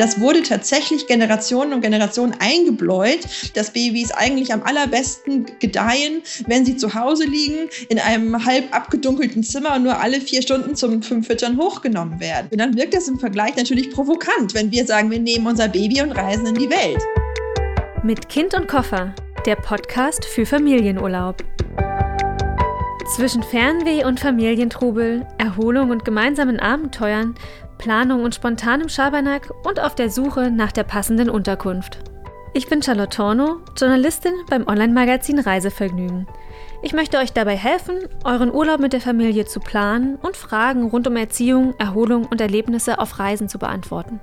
[0.00, 3.18] Das wurde tatsächlich Generationen und Generationen eingebläut,
[3.52, 9.42] dass Babys eigentlich am allerbesten gedeihen, wenn sie zu Hause liegen, in einem halb abgedunkelten
[9.42, 12.48] Zimmer und nur alle vier Stunden zum Fünffüttern hochgenommen werden.
[12.50, 16.00] Und dann wirkt das im Vergleich natürlich provokant, wenn wir sagen, wir nehmen unser Baby
[16.00, 17.02] und reisen in die Welt.
[18.02, 19.14] Mit Kind und Koffer,
[19.44, 21.44] der Podcast für Familienurlaub.
[23.16, 27.34] Zwischen Fernweh und Familientrubel, Erholung und gemeinsamen Abenteuern,
[27.80, 31.98] Planung und spontanem Schabernack und auf der Suche nach der passenden Unterkunft.
[32.52, 36.26] Ich bin Charlotte Torno, Journalistin beim Online-Magazin Reisevergnügen.
[36.82, 41.06] Ich möchte euch dabei helfen, euren Urlaub mit der Familie zu planen und Fragen rund
[41.08, 44.20] um Erziehung, Erholung und Erlebnisse auf Reisen zu beantworten.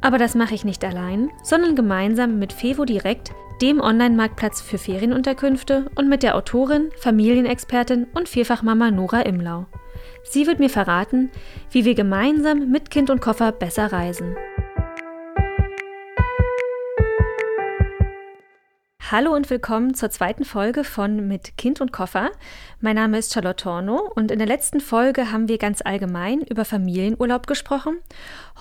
[0.00, 5.90] Aber das mache ich nicht allein, sondern gemeinsam mit Fevo Direkt, dem Online-Marktplatz für Ferienunterkünfte
[5.96, 9.66] und mit der Autorin, Familienexpertin und Vierfachmama Nora Imlau.
[10.24, 11.30] Sie wird mir verraten,
[11.70, 14.36] wie wir gemeinsam mit Kind und Koffer besser reisen.
[19.10, 22.30] Hallo und willkommen zur zweiten Folge von Mit Kind und Koffer.
[22.80, 26.64] Mein Name ist Charlotte Torno und in der letzten Folge haben wir ganz allgemein über
[26.64, 27.98] Familienurlaub gesprochen.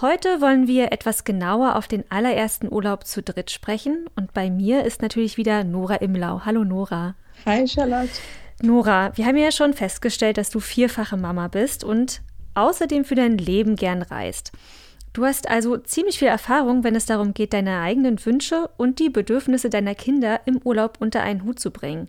[0.02, 4.84] Heute wollen wir etwas genauer auf den allerersten Urlaub zu dritt sprechen und bei mir
[4.84, 6.42] ist natürlich wieder Nora Imlau.
[6.44, 7.16] Hallo Nora.
[7.46, 8.12] Hi Charlotte.
[8.64, 12.22] Nora, wir haben ja schon festgestellt, dass du vierfache Mama bist und
[12.54, 14.52] außerdem für dein Leben gern reist.
[15.14, 19.10] Du hast also ziemlich viel Erfahrung, wenn es darum geht, deine eigenen Wünsche und die
[19.10, 22.08] Bedürfnisse deiner Kinder im Urlaub unter einen Hut zu bringen.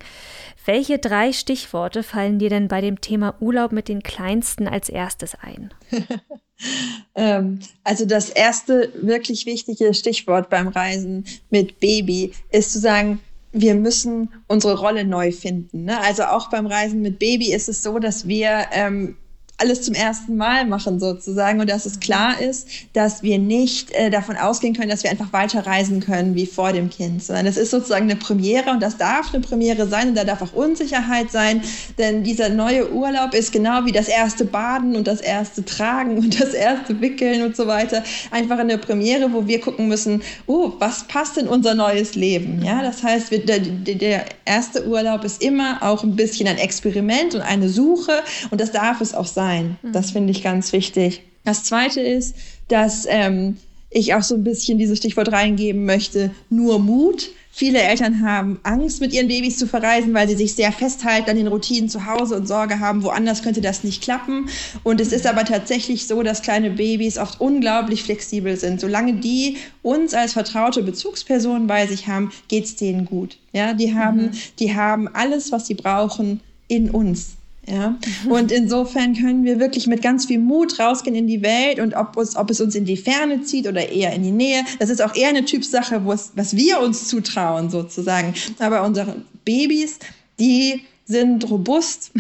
[0.67, 5.35] Welche drei Stichworte fallen dir denn bei dem Thema Urlaub mit den Kleinsten als erstes
[5.35, 5.75] ein?
[7.17, 13.19] ähm, also das erste wirklich wichtige Stichwort beim Reisen mit Baby ist zu sagen,
[13.53, 15.85] wir müssen unsere Rolle neu finden.
[15.85, 16.01] Ne?
[16.01, 19.17] Also auch beim Reisen mit Baby ist es so, dass wir ähm,
[19.63, 21.61] alles zum ersten Mal machen sozusagen.
[21.61, 25.33] Und dass es klar ist, dass wir nicht äh, davon ausgehen können, dass wir einfach
[25.33, 29.33] weiterreisen können wie vor dem Kind, sondern es ist sozusagen eine Premiere und das darf
[29.33, 31.63] eine Premiere sein und da darf auch Unsicherheit sein,
[31.97, 36.41] denn dieser neue Urlaub ist genau wie das erste Baden und das erste Tragen und
[36.41, 38.03] das erste Wickeln und so weiter
[38.33, 42.65] einfach eine Premiere, wo wir gucken müssen, oh, was passt in unser neues Leben?
[42.65, 47.37] Ja, das heißt, wir, der, der erste Urlaub ist immer auch ein bisschen ein Experiment
[47.37, 49.77] und eine Suche und das darf es auch sein sein.
[49.83, 49.93] Mhm.
[49.93, 51.23] Das finde ich ganz wichtig.
[51.45, 52.35] Das Zweite ist,
[52.69, 53.57] dass ähm,
[53.91, 57.31] ich auch so ein bisschen dieses Stichwort reingeben möchte, nur Mut.
[57.55, 61.37] Viele Eltern haben Angst, mit ihren Babys zu verreisen, weil sie sich sehr festhalten an
[61.37, 64.49] den Routinen zu Hause und Sorge haben, woanders könnte das nicht klappen.
[64.85, 68.81] Und es ist aber tatsächlich so, dass kleine Babys oft unglaublich flexibel sind.
[68.81, 73.37] Solange die uns als vertraute Bezugspersonen bei sich haben, geht es denen gut.
[73.53, 74.31] Ja, die haben, mhm.
[74.59, 77.37] die haben alles, was sie brauchen, in uns.
[77.67, 77.97] Ja?
[78.29, 82.17] Und insofern können wir wirklich mit ganz viel Mut rausgehen in die Welt und ob,
[82.17, 85.01] uns, ob es uns in die Ferne zieht oder eher in die Nähe, das ist
[85.01, 88.35] auch eher eine Typsache, was wir uns zutrauen sozusagen.
[88.59, 89.99] Aber unsere Babys,
[90.41, 92.13] die sind robust,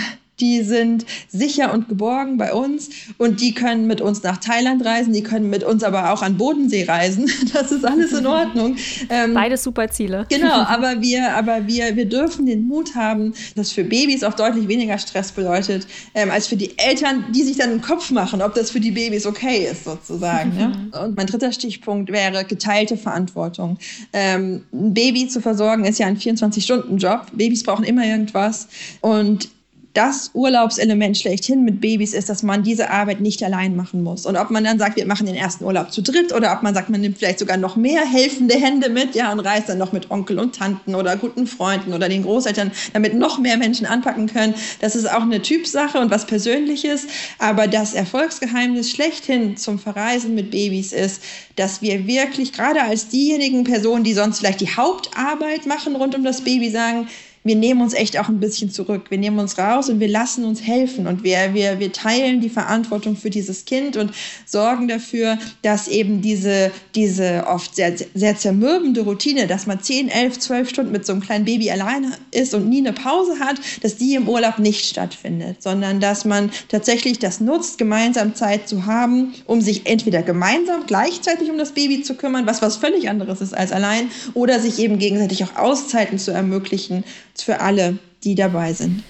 [0.42, 5.12] die sind sicher und geborgen bei uns und die können mit uns nach Thailand reisen,
[5.12, 7.30] die können mit uns aber auch an Bodensee reisen.
[7.52, 8.76] Das ist alles in Ordnung.
[9.10, 10.26] Ähm, Beides super Ziele.
[10.28, 14.68] Genau, aber wir, aber wir, wir dürfen den Mut haben, dass für Babys auch deutlich
[14.68, 18.54] weniger Stress bedeutet, ähm, als für die Eltern, die sich dann im Kopf machen, ob
[18.54, 20.56] das für die Babys okay ist, sozusagen.
[20.56, 20.90] Ne?
[21.04, 23.78] Und mein dritter Stichpunkt wäre geteilte Verantwortung.
[24.12, 27.26] Ähm, ein Baby zu versorgen ist ja ein 24-Stunden-Job.
[27.32, 28.68] Babys brauchen immer irgendwas.
[29.02, 29.50] Und
[29.94, 34.24] das Urlaubselement schlechthin mit Babys ist, dass man diese Arbeit nicht allein machen muss.
[34.24, 36.74] Und ob man dann sagt, wir machen den ersten Urlaub zu dritt oder ob man
[36.74, 39.92] sagt, man nimmt vielleicht sogar noch mehr helfende Hände mit, ja, und reist dann noch
[39.92, 44.28] mit Onkel und Tanten oder guten Freunden oder den Großeltern, damit noch mehr Menschen anpacken
[44.28, 44.54] können.
[44.80, 47.06] Das ist auch eine Typsache und was Persönliches.
[47.38, 51.22] Aber das Erfolgsgeheimnis schlechthin zum Verreisen mit Babys ist,
[51.56, 56.24] dass wir wirklich gerade als diejenigen Personen, die sonst vielleicht die Hauptarbeit machen rund um
[56.24, 57.08] das Baby, sagen,
[57.44, 59.06] wir nehmen uns echt auch ein bisschen zurück.
[59.10, 62.48] Wir nehmen uns raus und wir lassen uns helfen und wir, wir, wir teilen die
[62.48, 64.12] Verantwortung für dieses Kind und
[64.46, 70.38] sorgen dafür, dass eben diese, diese oft sehr, sehr zermürbende Routine, dass man 10, 11,
[70.38, 73.96] 12 Stunden mit so einem kleinen Baby alleine ist und nie eine Pause hat, dass
[73.96, 79.34] die im Urlaub nicht stattfindet, sondern dass man tatsächlich das nutzt, gemeinsam Zeit zu haben,
[79.46, 83.54] um sich entweder gemeinsam gleichzeitig um das Baby zu kümmern, was was völlig anderes ist
[83.54, 87.04] als allein, oder sich eben gegenseitig auch Auszeiten zu ermöglichen,
[87.36, 89.02] für alle, die dabei sind.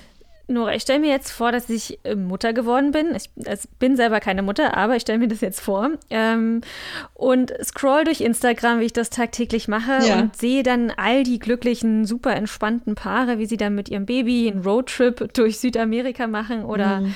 [0.49, 3.15] Nora, ich stelle mir jetzt vor, dass ich äh, Mutter geworden bin.
[3.15, 5.91] Ich, ich bin selber keine Mutter, aber ich stelle mir das jetzt vor.
[6.11, 6.61] Ähm,
[7.15, 10.21] und scroll durch Instagram, wie ich das tagtäglich mache ja.
[10.21, 14.51] und sehe dann all die glücklichen, super entspannten Paare, wie sie dann mit ihrem Baby
[14.51, 17.15] einen Roadtrip durch Südamerika machen oder mhm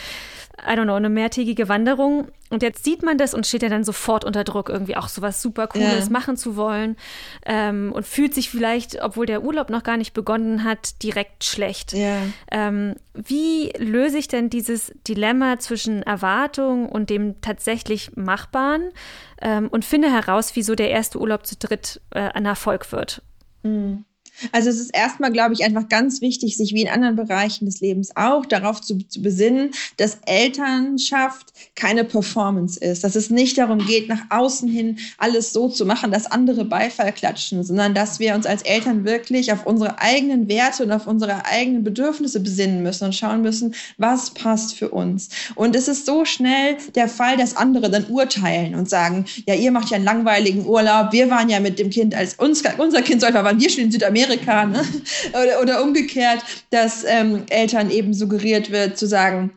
[0.62, 2.28] I don't know, eine mehrtägige Wanderung.
[2.48, 5.20] Und jetzt sieht man das und steht ja dann sofort unter Druck, irgendwie auch so
[5.20, 6.10] was super Cooles ja.
[6.10, 6.96] machen zu wollen.
[7.44, 11.92] Ähm, und fühlt sich vielleicht, obwohl der Urlaub noch gar nicht begonnen hat, direkt schlecht.
[11.92, 12.18] Ja.
[12.50, 18.92] Ähm, wie löse ich denn dieses Dilemma zwischen Erwartung und dem tatsächlich Machbaren
[19.42, 23.22] ähm, und finde heraus, wieso der erste Urlaub zu dritt äh, ein Erfolg wird?
[23.62, 24.04] Mhm.
[24.52, 27.80] Also es ist erstmal, glaube ich, einfach ganz wichtig, sich wie in anderen Bereichen des
[27.80, 33.78] Lebens auch darauf zu, zu, besinnen, dass Elternschaft keine Performance ist, dass es nicht darum
[33.78, 38.34] geht, nach außen hin alles so zu machen, dass andere Beifall klatschen, sondern dass wir
[38.34, 43.04] uns als Eltern wirklich auf unsere eigenen Werte und auf unsere eigenen Bedürfnisse besinnen müssen
[43.04, 45.28] und schauen müssen, was passt für uns.
[45.54, 49.70] Und es ist so schnell der Fall, dass andere dann urteilen und sagen, ja, ihr
[49.70, 53.20] macht ja einen langweiligen Urlaub, wir waren ja mit dem Kind, als uns, unser Kind
[53.20, 54.84] soll waren wir schon in Südamerika, Amerika, ne?
[55.30, 59.52] oder, oder umgekehrt, dass ähm, Eltern eben suggeriert wird zu sagen,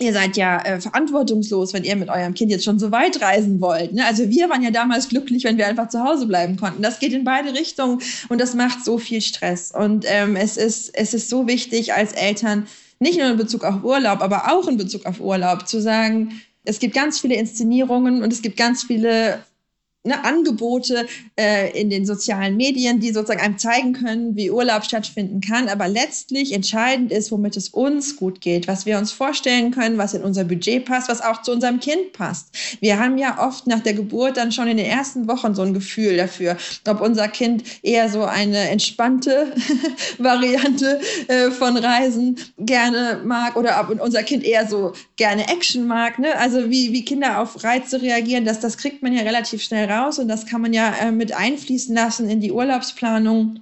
[0.00, 3.60] ihr seid ja äh, verantwortungslos, wenn ihr mit eurem Kind jetzt schon so weit reisen
[3.60, 3.92] wollt.
[3.92, 4.04] Ne?
[4.06, 6.82] Also wir waren ja damals glücklich, wenn wir einfach zu Hause bleiben konnten.
[6.82, 9.72] Das geht in beide Richtungen und das macht so viel Stress.
[9.72, 12.66] Und ähm, es, ist, es ist so wichtig als Eltern,
[12.98, 16.78] nicht nur in Bezug auf Urlaub, aber auch in Bezug auf Urlaub, zu sagen, es
[16.78, 19.40] gibt ganz viele Inszenierungen und es gibt ganz viele
[20.02, 21.06] ne, Angebote
[21.38, 25.68] äh, in den sozialen Medien, die sozusagen einem zeigen können, wie Urlaub stattfinden kann.
[25.68, 30.14] Aber letztlich entscheidend ist, womit es uns gut geht, was wir uns vorstellen können, was
[30.14, 32.48] in unser Budget passt, was auch zu unserem Kind passt.
[32.80, 35.74] Wir haben ja oft nach der Geburt dann schon in den ersten Wochen so ein
[35.74, 36.56] Gefühl dafür,
[36.86, 39.52] ob unser Kind eher so eine entspannte
[40.18, 46.18] Variante äh, von Reisen gerne mag oder ob unser Kind eher so gerne Action mag.
[46.18, 46.34] Ne?
[46.38, 50.18] Also wie, wie Kinder auf Reize reagieren, das, das kriegt man ja relativ schnell raus
[50.18, 53.60] und das kann man ja äh, mit einfließen lassen in die Urlaubsplanung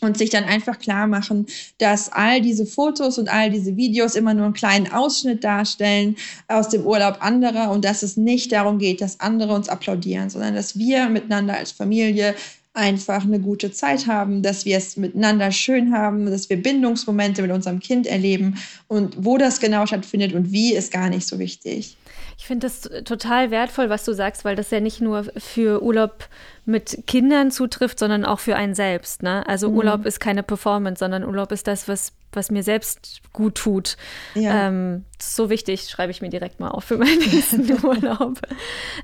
[0.00, 1.46] und sich dann einfach klar machen,
[1.78, 6.16] dass all diese Fotos und all diese Videos immer nur einen kleinen Ausschnitt darstellen
[6.48, 10.54] aus dem Urlaub anderer und dass es nicht darum geht, dass andere uns applaudieren, sondern
[10.54, 12.34] dass wir miteinander als Familie
[12.74, 17.52] einfach eine gute Zeit haben, dass wir es miteinander schön haben, dass wir Bindungsmomente mit
[17.52, 18.56] unserem Kind erleben
[18.88, 21.96] und wo das genau stattfindet und wie ist gar nicht so wichtig.
[22.36, 26.28] Ich finde das total wertvoll, was du sagst, weil das ja nicht nur für Urlaub
[26.64, 29.22] mit Kindern zutrifft, sondern auch für einen selbst.
[29.22, 29.46] Ne?
[29.46, 29.76] Also mhm.
[29.76, 33.96] Urlaub ist keine Performance, sondern Urlaub ist das, was, was mir selbst gut tut.
[34.34, 34.68] Ja.
[34.68, 38.40] Ähm, so wichtig, schreibe ich mir direkt mal auf für meinen nächsten Urlaub.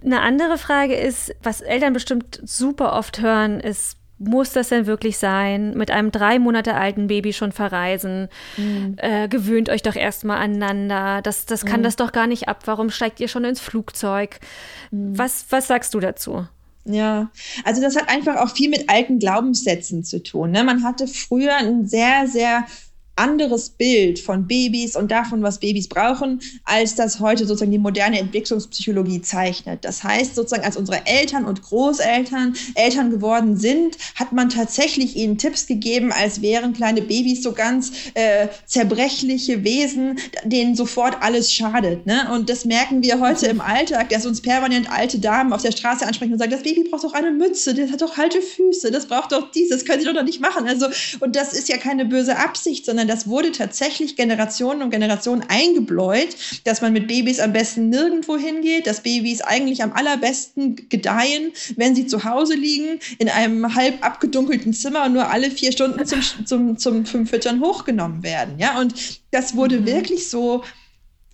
[0.05, 5.17] Eine andere Frage ist, was Eltern bestimmt super oft hören, ist, muss das denn wirklich
[5.17, 5.73] sein?
[5.77, 8.29] Mit einem drei Monate alten Baby schon verreisen?
[8.59, 8.95] Mhm.
[8.99, 11.23] Äh, gewöhnt euch doch erstmal aneinander.
[11.23, 11.85] Das, das kann mhm.
[11.85, 12.61] das doch gar nicht ab.
[12.67, 14.39] Warum steigt ihr schon ins Flugzeug?
[14.91, 15.17] Mhm.
[15.19, 16.47] Was, was sagst du dazu?
[16.85, 17.31] Ja,
[17.65, 20.51] also das hat einfach auch viel mit alten Glaubenssätzen zu tun.
[20.51, 20.65] Ne?
[20.65, 22.67] Man hatte früher ein sehr, sehr
[23.21, 28.19] anderes Bild von Babys und davon, was Babys brauchen, als das heute sozusagen die moderne
[28.19, 29.85] Entwicklungspsychologie zeichnet.
[29.85, 35.37] Das heißt, sozusagen, als unsere Eltern und Großeltern Eltern geworden sind, hat man tatsächlich ihnen
[35.37, 42.07] Tipps gegeben, als wären kleine Babys so ganz äh, zerbrechliche Wesen, denen sofort alles schadet.
[42.07, 42.29] Ne?
[42.33, 46.07] Und das merken wir heute im Alltag, dass uns permanent alte Damen auf der Straße
[46.07, 49.07] ansprechen und sagen, das Baby braucht doch eine Mütze, das hat doch halte Füße, das
[49.07, 50.67] braucht doch dies, das können sie doch noch nicht machen.
[50.67, 50.87] Also,
[51.21, 56.29] und das ist ja keine böse Absicht, sondern das wurde tatsächlich Generationen und Generationen eingebläut,
[56.65, 61.97] dass man mit Babys am besten nirgendwo hingeht, dass Babys eigentlich am allerbesten gedeihen, wenn
[61.97, 66.21] sie zu Hause liegen, in einem halb abgedunkelten Zimmer und nur alle vier Stunden zum,
[66.45, 68.61] zum, zum, zum Füttern hochgenommen werden.
[68.61, 68.95] Ja, und
[69.33, 69.87] das wurde mhm.
[69.87, 70.63] wirklich so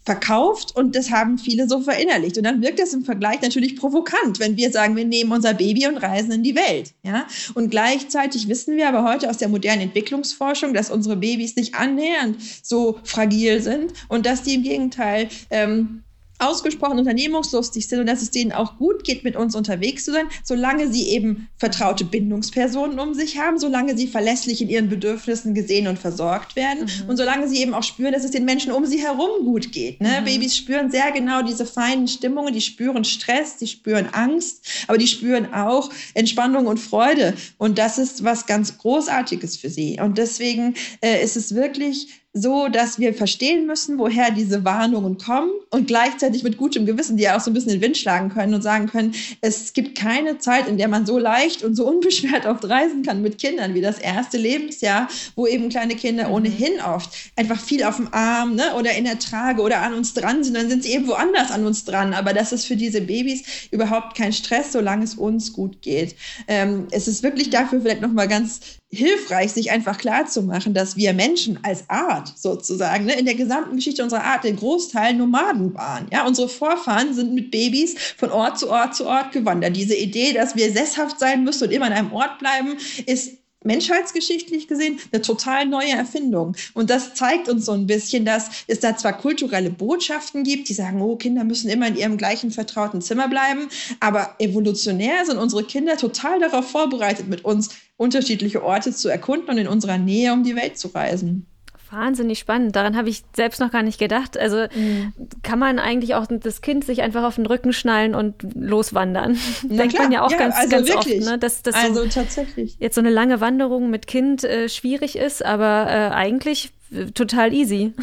[0.07, 2.39] verkauft und das haben viele so verinnerlicht.
[2.39, 5.89] Und dann wirkt das im Vergleich natürlich provokant, wenn wir sagen, wir nehmen unser Baby
[5.89, 6.95] und reisen in die Welt.
[7.03, 7.27] Ja?
[7.55, 12.37] Und gleichzeitig wissen wir aber heute aus der modernen Entwicklungsforschung, dass unsere Babys nicht annähernd
[12.63, 16.05] so fragil sind und dass die im Gegenteil ähm,
[16.39, 20.27] ausgesprochen unternehmungslustig sind und dass es denen auch gut geht, mit uns unterwegs zu sein,
[20.45, 25.87] solange sie eben vertraute Bindungspersonen um sich haben, solange sie verlässlich in ihren Bedürfnissen gesehen
[25.87, 27.09] und versorgt werden mhm.
[27.09, 30.01] und solange sie eben auch spüren, dass es den Menschen um sie herum gut geht.
[30.01, 30.21] Ne?
[30.21, 30.25] Mhm.
[30.25, 35.07] Babys spüren sehr genau diese feinen Stimmungen, die spüren Stress, die spüren Angst, aber die
[35.07, 39.99] spüren auch Entspannung und Freude und das ist was ganz Großartiges für sie.
[40.01, 45.51] Und deswegen äh, ist es wirklich so, dass wir verstehen müssen, woher diese Warnungen kommen
[45.71, 48.53] und gleichzeitig mit gutem Gewissen die ja auch so ein bisschen den Wind schlagen können
[48.53, 52.45] und sagen können, es gibt keine Zeit, in der man so leicht und so unbeschwert
[52.45, 56.35] oft reisen kann mit Kindern wie das erste Lebensjahr, wo eben kleine Kinder mhm.
[56.35, 60.13] ohnehin oft einfach viel auf dem Arm ne, oder in der Trage oder an uns
[60.13, 62.13] dran sind, dann sind sie eben woanders an uns dran.
[62.13, 66.15] Aber das ist für diese Babys überhaupt kein Stress, solange es uns gut geht.
[66.49, 68.61] Ähm, es ist wirklich dafür vielleicht nochmal ganz
[68.97, 74.03] hilfreich, sich einfach klarzumachen, dass wir Menschen als Art sozusagen ne, in der gesamten Geschichte
[74.03, 76.07] unserer Art den Großteil Nomaden waren.
[76.13, 79.77] Ja, unsere Vorfahren sind mit Babys von Ort zu Ort zu Ort gewandert.
[79.77, 82.77] Diese Idee, dass wir sesshaft sein müssen und immer an einem Ort bleiben,
[83.07, 83.33] ist
[83.67, 86.57] menschheitsgeschichtlich gesehen eine total neue Erfindung.
[86.73, 90.75] Und das zeigt uns so ein bisschen, dass es da zwar kulturelle Botschaften gibt, die
[90.75, 93.69] sagen, oh, Kinder müssen immer in ihrem gleichen vertrauten Zimmer bleiben,
[94.01, 99.59] aber evolutionär sind unsere Kinder total darauf vorbereitet, mit uns unterschiedliche Orte zu erkunden und
[99.59, 101.47] in unserer Nähe um die Welt zu reisen.
[101.91, 102.75] Wahnsinnig spannend.
[102.75, 104.37] Daran habe ich selbst noch gar nicht gedacht.
[104.37, 105.13] Also mhm.
[105.43, 109.39] kann man eigentlich auch das Kind sich einfach auf den Rücken schnallen und loswandern.
[109.69, 110.05] Na Denkt klar.
[110.05, 111.39] man ja auch ja, ganz, also ganz oft, ne?
[111.39, 112.77] dass, dass also so tatsächlich.
[112.81, 117.53] jetzt so eine lange Wanderung mit Kind äh, schwierig ist, aber äh, eigentlich äh, total
[117.53, 117.95] easy.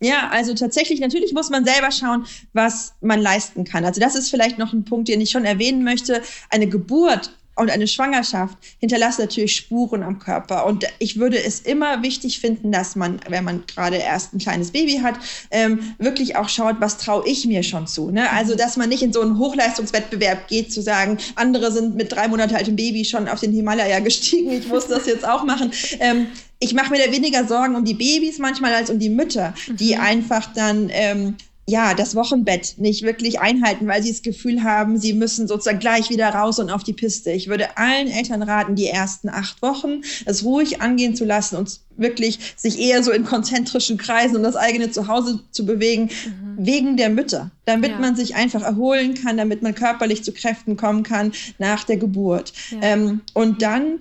[0.00, 3.84] Ja, also tatsächlich, natürlich muss man selber schauen, was man leisten kann.
[3.84, 6.20] Also das ist vielleicht noch ein Punkt, den ich schon erwähnen möchte.
[6.50, 10.66] Eine Geburt und eine Schwangerschaft hinterlässt natürlich Spuren am Körper.
[10.66, 14.70] Und ich würde es immer wichtig finden, dass man, wenn man gerade erst ein kleines
[14.70, 15.14] Baby hat,
[15.50, 18.10] ähm, wirklich auch schaut, was traue ich mir schon zu.
[18.10, 18.30] Ne?
[18.30, 18.58] Also, mhm.
[18.58, 22.56] dass man nicht in so einen Hochleistungswettbewerb geht, zu sagen, andere sind mit drei Monate
[22.56, 25.72] altem Baby schon auf den Himalaya gestiegen, ich muss das jetzt auch machen.
[25.98, 29.54] Ähm, ich mache mir da weniger Sorgen um die Babys manchmal als um die Mütter,
[29.68, 30.00] die mhm.
[30.00, 31.36] einfach dann ähm,
[31.68, 36.10] ja, das Wochenbett nicht wirklich einhalten, weil sie das Gefühl haben, sie müssen sozusagen gleich
[36.10, 37.32] wieder raus und auf die Piste.
[37.32, 41.80] Ich würde allen Eltern raten, die ersten acht Wochen es ruhig angehen zu lassen und
[41.96, 46.54] wirklich sich eher so in konzentrischen Kreisen um das eigene Zuhause zu bewegen, mhm.
[46.64, 47.98] wegen der Mütter, damit ja.
[47.98, 52.52] man sich einfach erholen kann, damit man körperlich zu Kräften kommen kann nach der Geburt.
[52.70, 52.78] Ja.
[52.82, 54.00] Ähm, und dann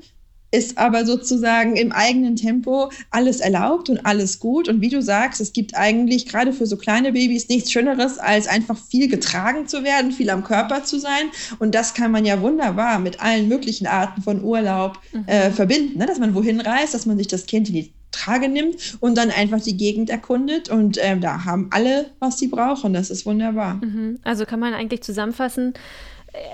[0.51, 4.69] ist aber sozusagen im eigenen Tempo alles erlaubt und alles gut.
[4.69, 8.47] Und wie du sagst, es gibt eigentlich gerade für so kleine Babys nichts Schöneres, als
[8.47, 11.29] einfach viel getragen zu werden, viel am Körper zu sein.
[11.59, 15.25] Und das kann man ja wunderbar mit allen möglichen Arten von Urlaub mhm.
[15.27, 16.05] äh, verbinden, ne?
[16.05, 19.29] dass man wohin reist, dass man sich das Kind in die Trage nimmt und dann
[19.29, 20.69] einfach die Gegend erkundet.
[20.69, 22.93] Und äh, da haben alle, was sie brauchen.
[22.93, 23.75] Das ist wunderbar.
[23.75, 24.19] Mhm.
[24.23, 25.73] Also kann man eigentlich zusammenfassen,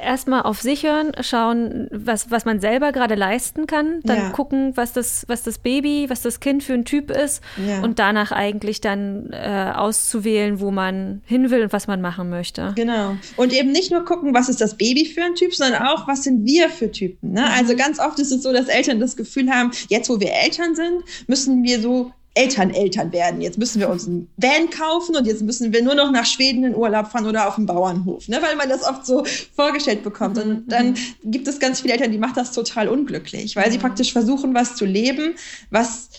[0.04, 4.30] erstmal auf sich hören, schauen, was, was man selber gerade leisten kann, dann ja.
[4.30, 7.82] gucken, was das, was das Baby, was das Kind für ein Typ ist ja.
[7.82, 12.74] und danach eigentlich dann äh, auszuwählen, wo man hin will und was man machen möchte.
[12.76, 13.16] Genau.
[13.38, 16.24] Und eben nicht nur gucken, was ist das Baby für ein Typ, sondern auch, was
[16.24, 17.34] sind wir für Typen.
[17.34, 17.42] Ne?
[17.42, 17.48] Mhm.
[17.48, 20.76] Also ganz oft ist es so, dass Eltern das Gefühl haben, jetzt wo wir Eltern
[20.76, 23.42] sind, müssen wir so Eltern Eltern werden.
[23.42, 26.64] Jetzt müssen wir uns einen Van kaufen und jetzt müssen wir nur noch nach Schweden
[26.64, 28.40] in Urlaub fahren oder auf dem Bauernhof, ne?
[28.42, 30.38] weil man das oft so vorgestellt bekommt.
[30.38, 30.68] Und mhm.
[30.68, 33.82] dann gibt es ganz viele Eltern, die macht das total unglücklich, weil sie mhm.
[33.82, 35.36] praktisch versuchen, was zu leben,
[35.72, 36.10] was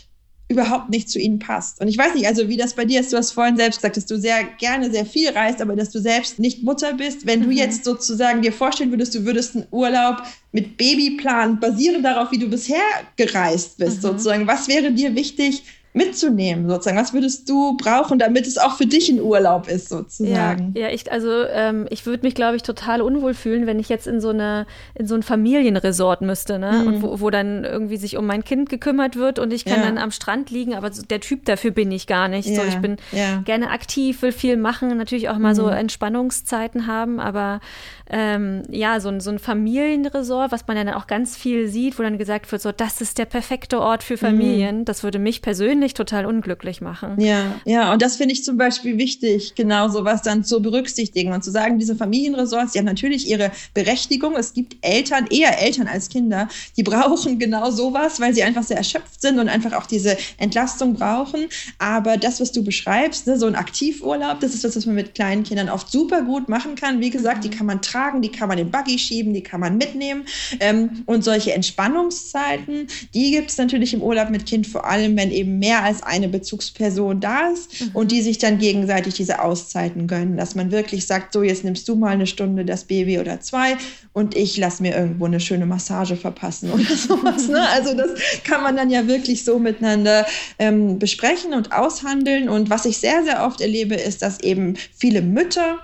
[0.52, 1.80] überhaupt nicht zu ihnen passt.
[1.80, 3.96] Und ich weiß nicht, also wie das bei dir ist, du hast vorhin selbst gesagt,
[3.96, 7.26] dass du sehr gerne sehr viel reist, aber dass du selbst nicht Mutter bist.
[7.26, 7.52] Wenn du mhm.
[7.52, 12.38] jetzt sozusagen dir vorstellen würdest, du würdest einen Urlaub mit Baby planen, basierend darauf, wie
[12.38, 12.82] du bisher
[13.16, 14.02] gereist bist, mhm.
[14.02, 15.64] sozusagen, was wäre dir wichtig,
[15.94, 16.96] mitzunehmen, sozusagen?
[16.96, 20.72] Was würdest du brauchen, damit es auch für dich ein Urlaub ist, sozusagen?
[20.74, 23.90] Ja, ja ich, also ähm, ich würde mich, glaube ich, total unwohl fühlen, wenn ich
[23.90, 26.72] jetzt in so eine, in so ein Familienresort müsste, ne?
[26.72, 26.86] Mhm.
[26.86, 29.86] Und wo, wo, dann irgendwie sich um mein Kind gekümmert wird und ich kann ja.
[29.86, 32.48] dann am Strand liegen, aber der Typ dafür bin ich gar nicht.
[32.48, 32.56] Ja.
[32.56, 33.42] So, ich bin ja.
[33.44, 35.56] gerne aktiv, will viel machen, natürlich auch mal mhm.
[35.56, 37.60] so Entspannungszeiten haben, aber
[38.08, 41.98] ähm, ja, so ein, so ein Familienresort, was man ja dann auch ganz viel sieht,
[41.98, 44.80] wo dann gesagt wird, so, das ist der perfekte Ort für Familien.
[44.80, 44.84] Mhm.
[44.84, 47.20] Das würde mich persönlich total unglücklich machen.
[47.20, 51.42] Ja, ja, und das finde ich zum Beispiel wichtig, genau sowas dann zu berücksichtigen und
[51.42, 54.34] zu sagen, diese Familienresorts, die haben natürlich ihre Berechtigung.
[54.36, 58.78] Es gibt Eltern, eher Eltern als Kinder, die brauchen genau sowas, weil sie einfach sehr
[58.78, 61.46] erschöpft sind und einfach auch diese Entlastung brauchen.
[61.78, 65.14] Aber das, was du beschreibst, ne, so ein Aktivurlaub, das ist das, was man mit
[65.14, 67.00] kleinen Kindern oft super gut machen kann.
[67.00, 67.50] Wie gesagt, mhm.
[67.50, 70.24] die kann man tragen die kann man in Buggy schieben, die kann man mitnehmen.
[70.60, 75.30] Ähm, und solche Entspannungszeiten, die gibt es natürlich im Urlaub mit Kind, vor allem wenn
[75.30, 77.90] eben mehr als eine Bezugsperson da ist mhm.
[77.94, 81.88] und die sich dann gegenseitig diese Auszeiten gönnen, dass man wirklich sagt, so jetzt nimmst
[81.88, 83.76] du mal eine Stunde das Baby oder zwei
[84.12, 87.48] und ich lasse mir irgendwo eine schöne Massage verpassen oder sowas.
[87.48, 87.66] Ne?
[87.70, 88.10] Also das
[88.44, 90.26] kann man dann ja wirklich so miteinander
[90.58, 92.48] ähm, besprechen und aushandeln.
[92.48, 95.78] Und was ich sehr, sehr oft erlebe, ist, dass eben viele Mütter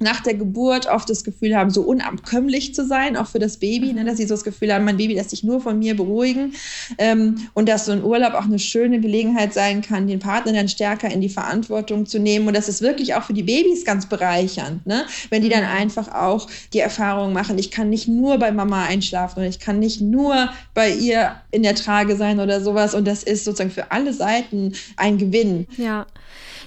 [0.00, 3.92] nach der Geburt oft das Gefühl haben, so unabkömmlich zu sein, auch für das Baby,
[3.92, 6.54] ne, dass sie so das Gefühl haben, mein Baby lässt sich nur von mir beruhigen
[6.98, 10.68] ähm, und dass so ein Urlaub auch eine schöne Gelegenheit sein kann, den Partner dann
[10.68, 14.06] stärker in die Verantwortung zu nehmen und das ist wirklich auch für die Babys ganz
[14.06, 15.04] bereichernd, ne?
[15.28, 19.40] wenn die dann einfach auch die Erfahrung machen, ich kann nicht nur bei Mama einschlafen
[19.40, 23.22] und ich kann nicht nur bei ihr in der Trage sein oder sowas und das
[23.22, 25.66] ist sozusagen für alle Seiten ein Gewinn.
[25.76, 26.06] Ja.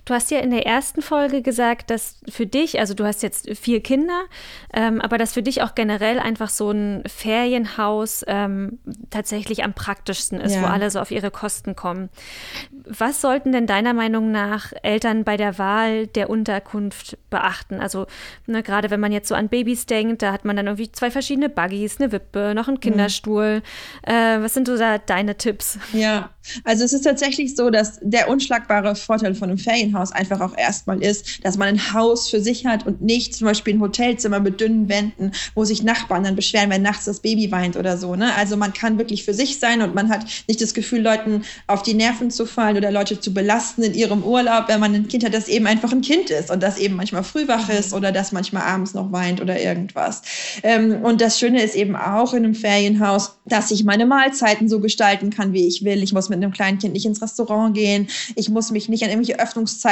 [0.05, 3.49] Du hast ja in der ersten Folge gesagt, dass für dich, also du hast jetzt
[3.57, 4.23] vier Kinder,
[4.73, 8.79] ähm, aber dass für dich auch generell einfach so ein Ferienhaus ähm,
[9.11, 10.61] tatsächlich am praktischsten ist, ja.
[10.61, 12.09] wo alle so auf ihre Kosten kommen.
[12.85, 17.79] Was sollten denn deiner Meinung nach Eltern bei der Wahl der Unterkunft beachten?
[17.79, 18.05] Also
[18.45, 21.11] ne, gerade wenn man jetzt so an Babys denkt, da hat man dann irgendwie zwei
[21.11, 22.81] verschiedene Buggies, eine Wippe, noch einen mhm.
[22.81, 23.61] Kinderstuhl.
[24.05, 24.13] Mhm.
[24.13, 25.79] Äh, was sind so da deine Tipps?
[25.93, 26.31] Ja,
[26.65, 31.01] also es ist tatsächlich so, dass der unschlagbare Vorteil von einem Ferienhaus einfach auch erstmal
[31.01, 34.59] ist, dass man ein Haus für sich hat und nicht zum Beispiel ein Hotelzimmer mit
[34.59, 38.15] dünnen Wänden, wo sich Nachbarn dann beschweren, wenn nachts das Baby weint oder so.
[38.15, 38.33] Ne?
[38.35, 41.83] Also man kann wirklich für sich sein und man hat nicht das Gefühl, Leuten auf
[41.83, 45.23] die Nerven zu fallen oder Leute zu belasten in ihrem Urlaub, wenn man ein Kind
[45.23, 48.11] hat, das eben einfach ein Kind ist und das eben manchmal früh wach ist oder
[48.11, 50.21] das manchmal abends noch weint oder irgendwas.
[50.63, 54.79] Ähm, und das Schöne ist eben auch in einem Ferienhaus, dass ich meine Mahlzeiten so
[54.79, 56.01] gestalten kann, wie ich will.
[56.03, 58.07] Ich muss mit einem kleinen Kind nicht ins Restaurant gehen.
[58.35, 59.82] Ich muss mich nicht an irgendwelche Öffnungszeiten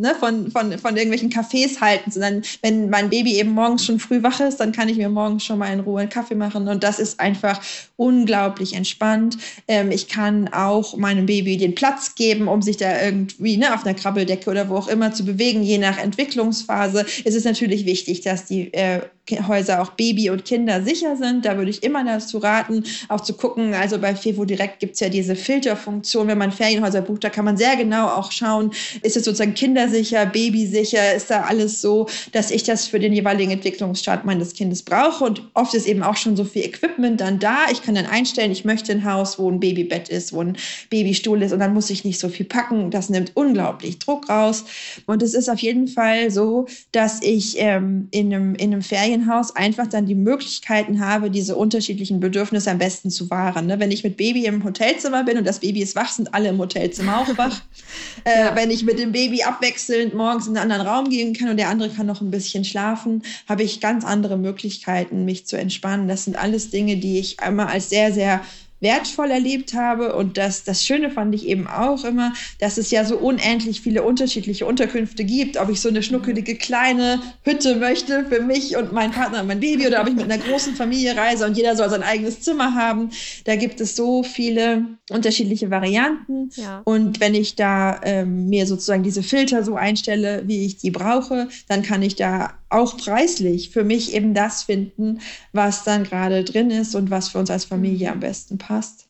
[0.00, 4.22] ne, von, von, von irgendwelchen Cafés halten, sondern wenn mein Baby eben morgens schon früh
[4.22, 6.68] wach ist, dann kann ich mir morgens schon mal in Ruhe einen Kaffee machen.
[6.68, 7.60] Und das ist einfach
[7.96, 9.38] unglaublich entspannt.
[9.68, 13.84] Ähm, ich kann auch meinem Baby den Platz geben, um sich da irgendwie ne, auf
[13.84, 17.04] einer Krabbeldecke oder wo auch immer zu bewegen, je nach Entwicklungsphase.
[17.24, 19.00] Es ist natürlich wichtig, dass die äh,
[19.46, 21.44] Häuser auch Baby und Kinder sicher sind.
[21.44, 23.74] Da würde ich immer dazu raten, auch zu gucken.
[23.74, 26.26] Also bei Fevo Direkt gibt es ja diese Filterfunktion.
[26.26, 30.26] Wenn man Ferienhäuser bucht, da kann man sehr genau auch schauen, ist es sozusagen kindersicher,
[30.26, 35.24] babysicher, ist da alles so, dass ich das für den jeweiligen Entwicklungsstart meines Kindes brauche.
[35.24, 37.58] Und oft ist eben auch schon so viel Equipment dann da.
[37.70, 40.56] Ich kann dann einstellen, ich möchte ein Haus, wo ein Babybett ist, wo ein
[40.88, 42.90] Babystuhl ist und dann muss ich nicht so viel packen.
[42.90, 44.64] Das nimmt unglaublich Druck raus.
[45.06, 49.10] Und es ist auf jeden Fall so, dass ich ähm, in einem, in einem Ferien
[49.10, 53.66] Ferienhaus einfach dann die Möglichkeiten habe, diese unterschiedlichen Bedürfnisse am besten zu wahren.
[53.66, 53.78] Ne?
[53.80, 56.58] Wenn ich mit Baby im Hotelzimmer bin und das Baby ist wach, sind alle im
[56.58, 57.60] Hotelzimmer auch wach.
[58.24, 58.56] äh, ja.
[58.56, 61.68] Wenn ich mit dem Baby abwechselnd morgens in einen anderen Raum gehen kann und der
[61.68, 66.08] andere kann noch ein bisschen schlafen, habe ich ganz andere Möglichkeiten, mich zu entspannen.
[66.08, 68.42] Das sind alles Dinge, die ich einmal als sehr, sehr
[68.80, 70.14] wertvoll erlebt habe.
[70.14, 74.02] Und das, das Schöne fand ich eben auch immer, dass es ja so unendlich viele
[74.02, 75.56] unterschiedliche Unterkünfte gibt.
[75.56, 79.60] Ob ich so eine schnuckelige kleine Hütte möchte für mich und meinen Partner und mein
[79.60, 82.74] Baby oder ob ich mit einer großen Familie reise und jeder soll sein eigenes Zimmer
[82.74, 83.10] haben.
[83.44, 86.50] Da gibt es so viele unterschiedliche Varianten.
[86.54, 86.82] Ja.
[86.84, 91.48] Und wenn ich da ähm, mir sozusagen diese Filter so einstelle, wie ich die brauche,
[91.68, 95.20] dann kann ich da auch preislich für mich eben das finden,
[95.52, 99.06] was dann gerade drin ist und was für uns als Familie am besten passt.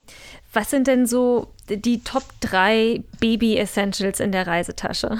[0.52, 5.18] Was sind denn so die Top 3 Baby-Essentials in der Reisetasche?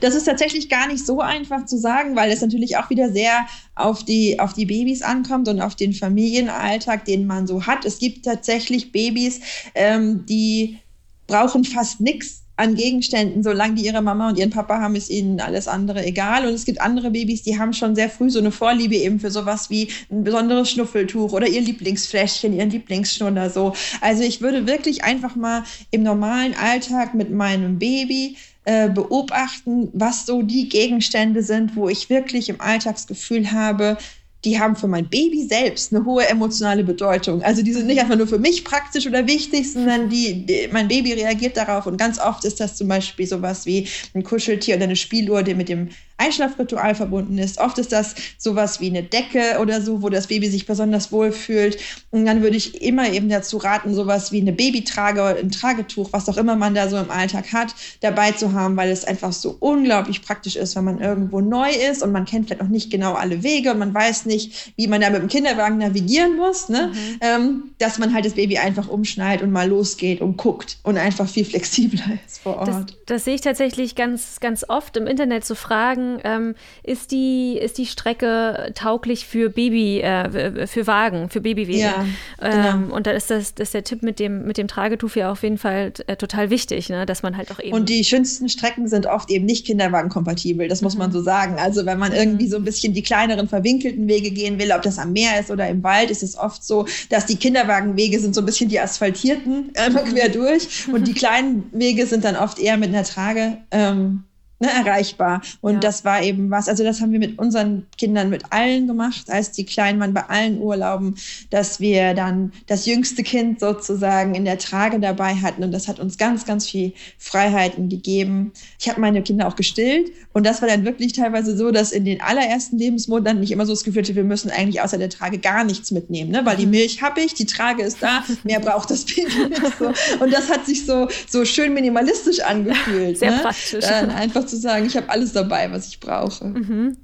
[0.00, 3.46] Das ist tatsächlich gar nicht so einfach zu sagen, weil es natürlich auch wieder sehr
[3.74, 7.84] auf die, auf die Babys ankommt und auf den Familienalltag, den man so hat.
[7.84, 9.40] Es gibt tatsächlich Babys,
[9.74, 10.78] ähm, die
[11.26, 15.40] brauchen fast nichts an Gegenständen, solange die ihre Mama und ihren Papa haben, ist ihnen
[15.40, 16.46] alles andere egal.
[16.46, 19.30] Und es gibt andere Babys, die haben schon sehr früh so eine Vorliebe eben für
[19.30, 23.72] sowas wie ein besonderes Schnuffeltuch oder ihr Lieblingsfläschchen, ihren Lieblingsschnuller so.
[24.02, 30.26] Also ich würde wirklich einfach mal im normalen Alltag mit meinem Baby äh, beobachten, was
[30.26, 33.96] so die Gegenstände sind, wo ich wirklich im Alltagsgefühl habe,
[34.44, 37.42] die haben für mein Baby selbst eine hohe emotionale Bedeutung.
[37.42, 40.88] Also die sind nicht einfach nur für mich praktisch oder wichtig, sondern die, die, mein
[40.88, 41.86] Baby reagiert darauf.
[41.86, 45.54] Und ganz oft ist das zum Beispiel sowas wie ein Kuscheltier oder eine Spieluhr, die
[45.54, 47.58] mit dem Einschlafritual verbunden ist.
[47.58, 51.32] Oft ist das sowas wie eine Decke oder so, wo das Baby sich besonders wohl
[51.32, 51.78] fühlt.
[52.10, 56.12] Und dann würde ich immer eben dazu raten, sowas wie eine Babytrage oder ein Tragetuch,
[56.12, 59.32] was auch immer man da so im Alltag hat, dabei zu haben, weil es einfach
[59.32, 62.90] so unglaublich praktisch ist, wenn man irgendwo neu ist und man kennt vielleicht noch nicht
[62.90, 66.68] genau alle Wege und man weiß nicht, wie man da mit dem Kinderwagen navigieren muss,
[66.68, 66.92] ne?
[66.92, 67.18] Mhm.
[67.20, 71.28] Ähm, dass man halt das Baby einfach umschnallt und mal losgeht und guckt und einfach
[71.28, 72.68] viel flexibler ist vor Ort.
[72.68, 77.58] Das, das sehe ich tatsächlich ganz, ganz oft im Internet zu fragen, ähm, ist, die,
[77.58, 81.78] ist die Strecke tauglich für Baby, äh, für Wagen, für Babywege.
[81.78, 82.04] Ja,
[82.40, 82.96] ähm, genau.
[82.96, 85.42] und da ist das, das ist der Tipp mit dem, mit dem Tragetuch ja auf
[85.42, 87.06] jeden Fall äh, total wichtig, ne?
[87.06, 87.72] dass man halt auch eben.
[87.72, 91.00] Und die schönsten Strecken sind oft eben nicht kinderwagenkompatibel, das muss mhm.
[91.00, 91.56] man so sagen.
[91.58, 94.98] Also wenn man irgendwie so ein bisschen die kleineren verwinkelten Wege gehen will, ob das
[94.98, 98.40] am Meer ist oder im Wald, ist es oft so, dass die Kinderwagenwege sind so
[98.40, 100.88] ein bisschen die asphaltierten, einmal quer durch.
[100.92, 103.58] Und die kleinen Wege sind dann oft eher mit einer Trage.
[103.70, 104.24] Ähm,
[104.60, 105.42] ne, erreichbar.
[105.60, 105.80] Und ja.
[105.80, 109.52] das war eben was, also das haben wir mit unseren Kindern, mit allen gemacht, als
[109.52, 111.16] die Kleinen waren bei allen Urlauben,
[111.50, 115.64] dass wir dann das jüngste Kind sozusagen in der Trage dabei hatten.
[115.64, 118.52] Und das hat uns ganz, ganz viel Freiheiten gegeben.
[118.78, 120.12] Ich habe meine Kinder auch gestillt.
[120.32, 123.72] Und das war dann wirklich teilweise so, dass in den allerersten Lebensmonaten nicht immer so
[123.72, 126.42] das Gefühl hatte, wir müssen eigentlich außer der Trage gar nichts mitnehmen, ne?
[126.44, 126.72] weil die mhm.
[126.72, 129.78] Milch habe ich, die Trage ist da, mehr braucht das Baby nicht.
[129.78, 129.92] So.
[130.22, 133.18] Und das hat sich so, so schön minimalistisch angefühlt.
[133.18, 133.38] Sehr ne?
[133.42, 133.84] praktisch.
[133.84, 136.44] Dann einfach zu sagen, ich habe alles dabei, was ich brauche.
[136.44, 136.96] Mhm.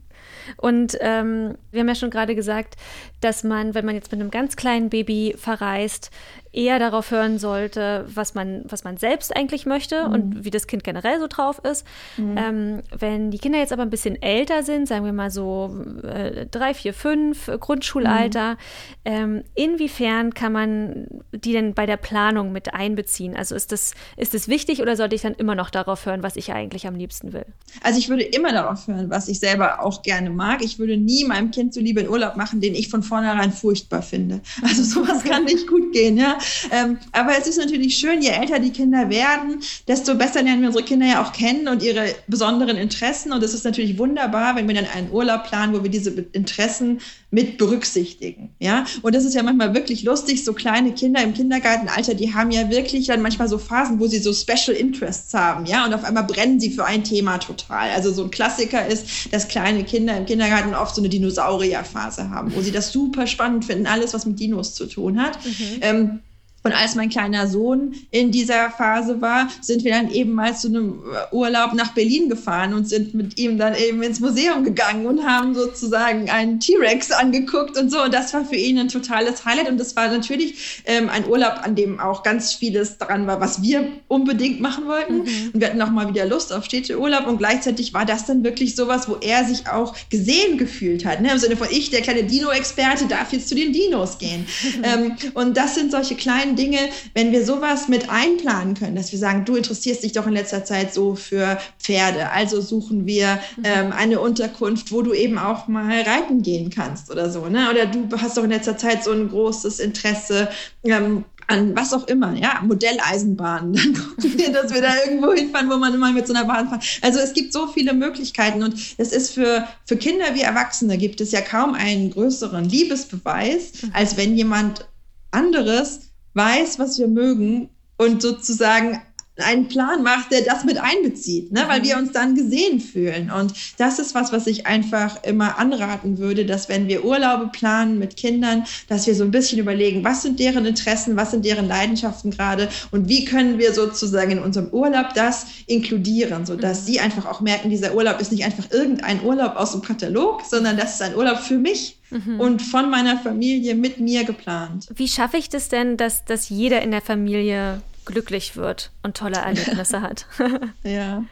[0.56, 2.76] Und ähm, wir haben ja schon gerade gesagt,
[3.20, 6.10] dass man, wenn man jetzt mit einem ganz kleinen Baby verreist,
[6.56, 10.14] eher darauf hören sollte, was man, was man selbst eigentlich möchte mhm.
[10.14, 11.86] und wie das Kind generell so drauf ist.
[12.16, 12.38] Mhm.
[12.38, 15.70] Ähm, wenn die Kinder jetzt aber ein bisschen älter sind, sagen wir mal so
[16.02, 18.56] äh, drei, vier, fünf, Grundschulalter, mhm.
[19.04, 23.36] ähm, inwiefern kann man die denn bei der Planung mit einbeziehen?
[23.36, 26.36] Also ist das, ist das wichtig oder sollte ich dann immer noch darauf hören, was
[26.36, 27.44] ich eigentlich am liebsten will?
[27.82, 30.62] Also ich würde immer darauf hören, was ich selber auch gerne mag.
[30.62, 34.40] Ich würde nie meinem Kind zuliebe einen Urlaub machen, den ich von vornherein furchtbar finde.
[34.62, 36.38] Also sowas kann nicht gut gehen, ja.
[36.70, 40.68] Ähm, aber es ist natürlich schön, je älter die Kinder werden, desto besser lernen wir
[40.68, 43.32] unsere Kinder ja auch kennen und ihre besonderen Interessen.
[43.32, 47.00] Und es ist natürlich wunderbar, wenn wir dann einen Urlaub planen, wo wir diese Interessen
[47.30, 48.54] mit berücksichtigen.
[48.60, 50.44] Ja, und das ist ja manchmal wirklich lustig.
[50.44, 54.18] So kleine Kinder im Kindergartenalter, die haben ja wirklich dann manchmal so Phasen, wo sie
[54.18, 55.66] so Special Interests haben.
[55.66, 57.90] Ja, und auf einmal brennen sie für ein Thema total.
[57.90, 62.54] Also so ein Klassiker ist, dass kleine Kinder im Kindergarten oft so eine Dinosaurierphase haben,
[62.54, 65.44] wo sie das super spannend finden, alles, was mit Dinos zu tun hat.
[65.44, 65.78] Mhm.
[65.80, 66.20] Ähm,
[66.66, 70.66] und als mein kleiner Sohn in dieser Phase war, sind wir dann eben mal zu
[70.66, 71.00] einem
[71.30, 75.54] Urlaub nach Berlin gefahren und sind mit ihm dann eben ins Museum gegangen und haben
[75.54, 78.02] sozusagen einen T-Rex angeguckt und so.
[78.02, 79.68] Und das war für ihn ein totales Highlight.
[79.68, 83.62] Und das war natürlich ähm, ein Urlaub, an dem auch ganz vieles dran war, was
[83.62, 85.18] wir unbedingt machen wollten.
[85.18, 85.50] Mhm.
[85.54, 87.28] Und wir hatten auch mal wieder Lust auf Städteurlaub.
[87.28, 91.20] Und gleichzeitig war das dann wirklich sowas, wo er sich auch gesehen gefühlt hat.
[91.20, 91.30] Ne?
[91.30, 94.48] Im Sinne von ich, der kleine Dino-Experte, darf jetzt zu den Dinos gehen.
[94.82, 96.78] ähm, und das sind solche kleinen Dinge,
[97.14, 100.64] wenn wir sowas mit einplanen können, dass wir sagen, du interessierst dich doch in letzter
[100.64, 103.62] Zeit so für Pferde, also suchen wir mhm.
[103.64, 107.70] ähm, eine Unterkunft, wo du eben auch mal reiten gehen kannst oder so, ne?
[107.70, 110.48] Oder du hast doch in letzter Zeit so ein großes Interesse
[110.84, 113.72] ähm, an was auch immer, ja, Modelleisenbahnen.
[113.74, 116.68] Dann gucken wir, dass wir da irgendwo hinfahren, wo man immer mit so einer Bahn
[116.68, 116.84] fährt.
[117.02, 121.20] Also es gibt so viele Möglichkeiten und es ist für, für Kinder wie Erwachsene gibt
[121.20, 123.90] es ja kaum einen größeren Liebesbeweis, mhm.
[123.92, 124.88] als wenn jemand
[125.30, 126.05] anderes
[126.36, 129.00] weiß, was wir mögen und sozusagen
[129.38, 131.64] einen Plan macht, der das mit einbezieht, ne?
[131.66, 133.30] weil wir uns dann gesehen fühlen.
[133.30, 137.98] Und das ist was, was ich einfach immer anraten würde, dass wenn wir Urlaube planen
[137.98, 141.68] mit Kindern, dass wir so ein bisschen überlegen, was sind deren Interessen, was sind deren
[141.68, 146.86] Leidenschaften gerade und wie können wir sozusagen in unserem Urlaub das inkludieren, sodass mhm.
[146.86, 150.76] sie einfach auch merken, dieser Urlaub ist nicht einfach irgendein Urlaub aus dem Katalog, sondern
[150.76, 152.40] das ist ein Urlaub für mich mhm.
[152.40, 154.86] und von meiner Familie mit mir geplant.
[154.94, 159.36] Wie schaffe ich das denn, dass, dass jeder in der Familie glücklich wird und tolle
[159.36, 160.26] Erlebnisse hat.
[160.82, 161.24] ja.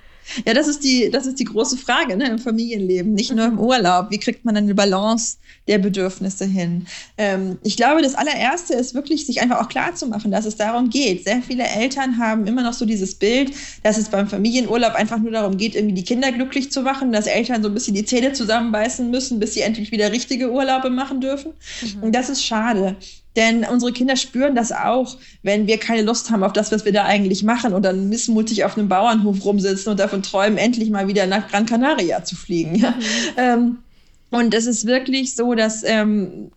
[0.46, 3.58] Ja, das ist die, das ist die große Frage ne, im Familienleben, nicht nur im
[3.58, 4.10] Urlaub.
[4.10, 5.36] Wie kriegt man eine Balance
[5.68, 6.86] der Bedürfnisse hin?
[7.18, 10.56] Ähm, ich glaube, das allererste ist wirklich, sich einfach auch klar zu machen, dass es
[10.56, 11.24] darum geht.
[11.24, 15.32] Sehr viele Eltern haben immer noch so dieses Bild, dass es beim Familienurlaub einfach nur
[15.32, 18.32] darum geht, irgendwie die Kinder glücklich zu machen, dass Eltern so ein bisschen die Zähne
[18.32, 21.52] zusammenbeißen müssen, bis sie endlich wieder richtige Urlaube machen dürfen.
[21.82, 22.02] Mhm.
[22.02, 22.96] Und das ist schade.
[23.36, 26.92] Denn unsere Kinder spüren das auch, wenn wir keine Lust haben auf das, was wir
[26.92, 31.08] da eigentlich machen und dann missmutig auf einem Bauernhof rumsitzen und davon träumen, endlich mal
[31.08, 32.76] wieder nach Gran Canaria zu fliegen.
[32.76, 32.90] Ja?
[32.90, 33.04] Mhm.
[33.36, 33.78] Ähm,
[34.30, 36.50] und es ist wirklich so, dass, ähm,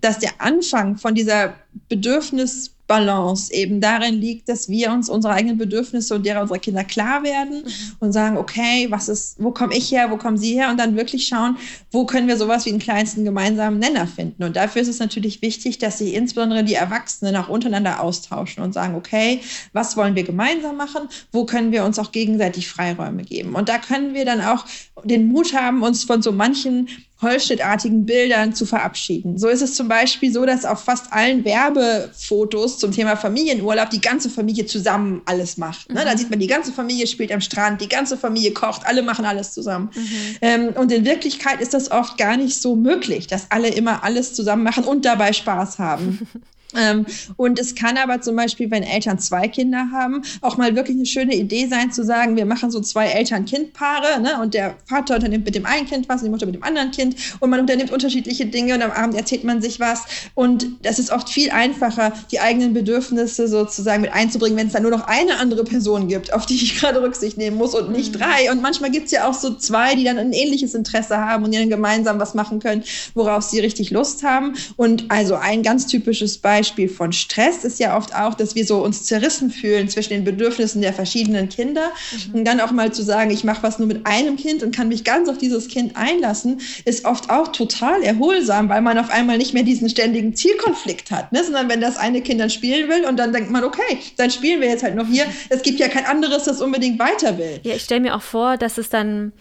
[0.00, 1.54] dass der Anfang von dieser
[1.88, 6.84] Bedürfnis Balance eben darin liegt, dass wir uns unsere eigenen Bedürfnisse und derer unserer Kinder
[6.84, 7.96] klar werden mhm.
[8.00, 10.94] und sagen, okay, was ist, wo komme ich her, wo kommen sie her und dann
[10.94, 11.56] wirklich schauen,
[11.90, 14.44] wo können wir sowas wie einen kleinsten gemeinsamen Nenner finden.
[14.44, 18.74] Und dafür ist es natürlich wichtig, dass sich insbesondere die Erwachsenen auch untereinander austauschen und
[18.74, 19.40] sagen, okay,
[19.72, 23.54] was wollen wir gemeinsam machen, wo können wir uns auch gegenseitig Freiräume geben.
[23.54, 24.66] Und da können wir dann auch
[25.02, 26.88] den Mut haben, uns von so manchen
[27.22, 29.38] Holzschnittartigen Bildern zu verabschieden.
[29.38, 34.00] So ist es zum Beispiel so, dass auf fast allen Werbefotos zum Thema Familienurlaub die
[34.00, 35.88] ganze Familie zusammen alles macht.
[35.90, 36.00] Ne?
[36.00, 36.04] Mhm.
[36.04, 39.24] Da sieht man, die ganze Familie spielt am Strand, die ganze Familie kocht, alle machen
[39.24, 39.90] alles zusammen.
[39.94, 40.36] Mhm.
[40.42, 44.34] Ähm, und in Wirklichkeit ist das oft gar nicht so möglich, dass alle immer alles
[44.34, 46.26] zusammen machen und dabei Spaß haben.
[46.76, 47.06] Ähm,
[47.36, 51.06] und es kann aber zum Beispiel, wenn Eltern zwei Kinder haben, auch mal wirklich eine
[51.06, 54.40] schöne Idee sein, zu sagen, wir machen so zwei Eltern-Kind-Paare, ne?
[54.40, 56.90] und der Vater unternimmt mit dem einen Kind was und die Mutter mit dem anderen
[56.90, 60.04] Kind und man unternimmt unterschiedliche Dinge und am Abend erzählt man sich was.
[60.34, 64.82] Und das ist oft viel einfacher, die eigenen Bedürfnisse sozusagen mit einzubringen, wenn es dann
[64.82, 68.14] nur noch eine andere Person gibt, auf die ich gerade Rücksicht nehmen muss und nicht
[68.14, 68.18] mhm.
[68.18, 68.50] drei.
[68.50, 71.52] Und manchmal gibt es ja auch so zwei, die dann ein ähnliches Interesse haben und
[71.52, 74.54] die dann gemeinsam was machen können, worauf sie richtig Lust haben.
[74.76, 78.64] Und also ein ganz typisches Beispiel, Beispiel von Stress ist ja oft auch, dass wir
[78.64, 81.90] so uns zerrissen fühlen zwischen den Bedürfnissen der verschiedenen Kinder.
[82.28, 82.34] Mhm.
[82.36, 84.86] Und dann auch mal zu sagen, ich mache was nur mit einem Kind und kann
[84.86, 89.38] mich ganz auf dieses Kind einlassen, ist oft auch total erholsam, weil man auf einmal
[89.38, 91.42] nicht mehr diesen ständigen Zielkonflikt hat, ne?
[91.42, 94.60] sondern wenn das eine Kind dann spielen will und dann denkt man, okay, dann spielen
[94.60, 95.24] wir jetzt halt noch hier.
[95.48, 97.58] Es gibt ja kein anderes, das unbedingt weiter will.
[97.64, 99.32] Ja, ich stelle mir auch vor, dass es dann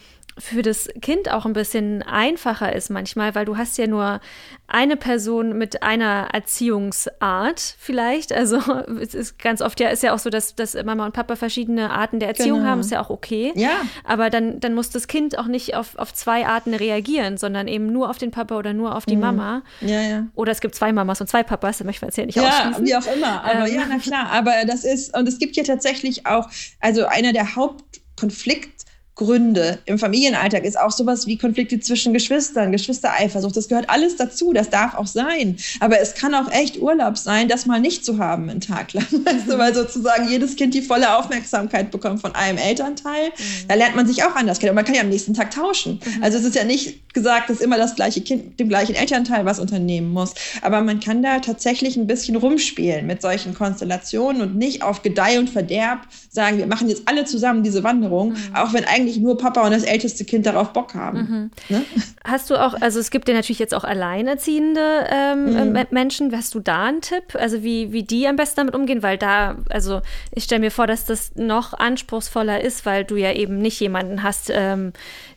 [0.42, 4.20] für das Kind auch ein bisschen einfacher ist manchmal, weil du hast ja nur
[4.68, 8.34] eine Person mit einer Erziehungsart vielleicht.
[8.34, 8.58] Also
[9.02, 11.92] es ist ganz oft ja ist ja auch so, dass, dass Mama und Papa verschiedene
[11.92, 12.72] Arten der Erziehung genau.
[12.72, 13.54] haben, ist ja auch okay.
[13.56, 13.82] Ja.
[14.04, 17.92] Aber dann, dann muss das Kind auch nicht auf, auf zwei Arten reagieren, sondern eben
[17.92, 19.22] nur auf den Papa oder nur auf die mhm.
[19.22, 19.62] Mama.
[19.82, 20.28] Ja, ja.
[20.34, 22.48] Oder es gibt zwei Mamas und zwei Papas, da möchte ich jetzt ja nicht ja,
[22.48, 22.86] ausschließen.
[22.86, 23.44] wie auch immer.
[23.44, 23.76] Aber ähm.
[23.76, 24.32] ja, na klar.
[24.32, 26.50] Aber das ist, und es gibt ja tatsächlich auch,
[26.80, 28.81] also einer der Hauptkonflikte,
[29.22, 33.56] Gründe im Familienalltag ist auch sowas wie Konflikte zwischen Geschwistern, Geschwistereifersucht.
[33.56, 34.52] Das gehört alles dazu.
[34.52, 35.58] Das darf auch sein.
[35.80, 39.06] Aber es kann auch echt Urlaub sein, das mal nicht zu haben einen Tag lang.
[39.12, 43.30] Weißt du, weil sozusagen jedes Kind die volle Aufmerksamkeit bekommt von einem Elternteil.
[43.30, 43.68] Mhm.
[43.68, 44.72] Da lernt man sich auch anders kennen.
[44.72, 46.00] Und man kann ja am nächsten Tag tauschen.
[46.04, 46.24] Mhm.
[46.24, 49.60] Also es ist ja nicht gesagt, dass immer das gleiche Kind dem gleichen Elternteil was
[49.60, 50.34] unternehmen muss.
[50.64, 55.38] Aber man kann da tatsächlich ein bisschen rumspielen mit solchen Konstellationen und nicht auf Gedeih
[55.38, 58.56] und Verderb sagen, wir machen jetzt alle zusammen diese Wanderung, mhm.
[58.56, 61.52] auch wenn eigentlich eigentlich nur Papa und das älteste Kind darauf Bock haben.
[61.70, 61.76] Mhm.
[61.76, 61.86] Ne?
[62.24, 65.88] Hast du auch, also es gibt ja natürlich jetzt auch alleinerziehende ähm, mhm.
[65.92, 66.36] Menschen.
[66.36, 67.36] Hast du da einen Tipp?
[67.36, 69.04] Also wie, wie die am besten damit umgehen?
[69.04, 70.02] Weil da, also
[70.34, 74.24] ich stelle mir vor, dass das noch anspruchsvoller ist, weil du ja eben nicht jemanden
[74.24, 74.94] hast, ähm,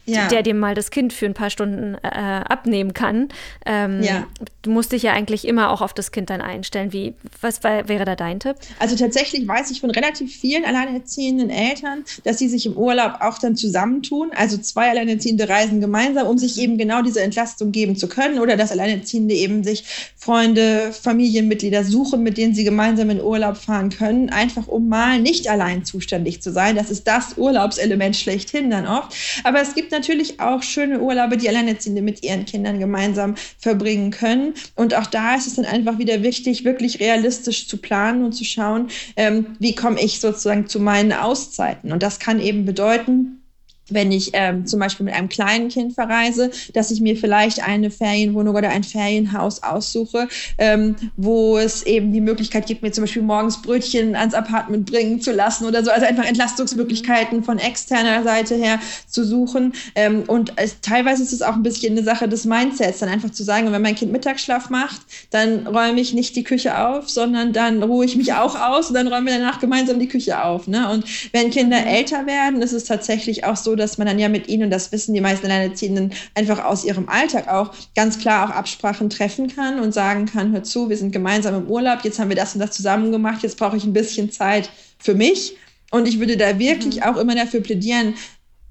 [0.07, 0.29] ja.
[0.29, 3.29] der dir mal das Kind für ein paar Stunden äh, abnehmen kann.
[3.67, 4.27] Ähm, ja.
[4.63, 6.93] Du musst dich ja eigentlich immer auch auf das Kind dann einstellen.
[6.93, 8.57] Wie, was war, wäre da dein Tipp?
[8.79, 13.39] Also tatsächlich weiß ich von relativ vielen alleinerziehenden Eltern, dass sie sich im Urlaub auch
[13.39, 14.31] dann zusammentun.
[14.35, 18.39] Also zwei Alleinerziehende reisen gemeinsam, um sich eben genau diese Entlastung geben zu können.
[18.39, 19.85] Oder dass Alleinerziehende eben sich
[20.17, 24.31] Freunde, Familienmitglieder suchen, mit denen sie gemeinsam in Urlaub fahren können.
[24.31, 26.77] Einfach um mal nicht allein zuständig zu sein.
[26.77, 29.15] Das ist das Urlaubselement schlechthin dann oft.
[29.45, 34.55] Aber es gibt natürlich auch schöne Urlaube, die Alleinerziehende mit ihren Kindern gemeinsam verbringen können.
[34.75, 38.45] Und auch da ist es dann einfach wieder wichtig, wirklich realistisch zu planen und zu
[38.45, 41.93] schauen, ähm, wie komme ich sozusagen zu meinen Auszeiten.
[41.93, 43.44] Und das kann eben bedeuten,
[43.91, 47.91] wenn ich ähm, zum Beispiel mit einem kleinen Kind verreise, dass ich mir vielleicht eine
[47.91, 53.23] Ferienwohnung oder ein Ferienhaus aussuche, ähm, wo es eben die Möglichkeit gibt, mir zum Beispiel
[53.23, 55.91] morgens Brötchen ans Apartment bringen zu lassen oder so.
[55.91, 59.75] Also einfach Entlastungsmöglichkeiten von externer Seite her zu suchen.
[59.95, 63.31] Ähm, und es, teilweise ist es auch ein bisschen eine Sache des Mindsets, dann einfach
[63.31, 67.53] zu sagen, wenn mein Kind Mittagsschlaf macht, dann räume ich nicht die Küche auf, sondern
[67.53, 70.67] dann ruhe ich mich auch aus und dann räumen wir danach gemeinsam die Küche auf.
[70.67, 70.91] Ne?
[70.91, 71.87] Und wenn Kinder mhm.
[71.87, 74.93] älter werden, ist es tatsächlich auch so, dass man dann ja mit ihnen, und das
[74.93, 79.81] wissen die meisten Alleinerziehenden, einfach aus ihrem Alltag auch ganz klar auch Absprachen treffen kann
[79.81, 82.61] und sagen kann, hör zu, wir sind gemeinsam im Urlaub, jetzt haben wir das und
[82.61, 85.57] das zusammen gemacht, jetzt brauche ich ein bisschen Zeit für mich.
[85.91, 87.03] Und ich würde da wirklich mhm.
[87.03, 88.15] auch immer dafür plädieren,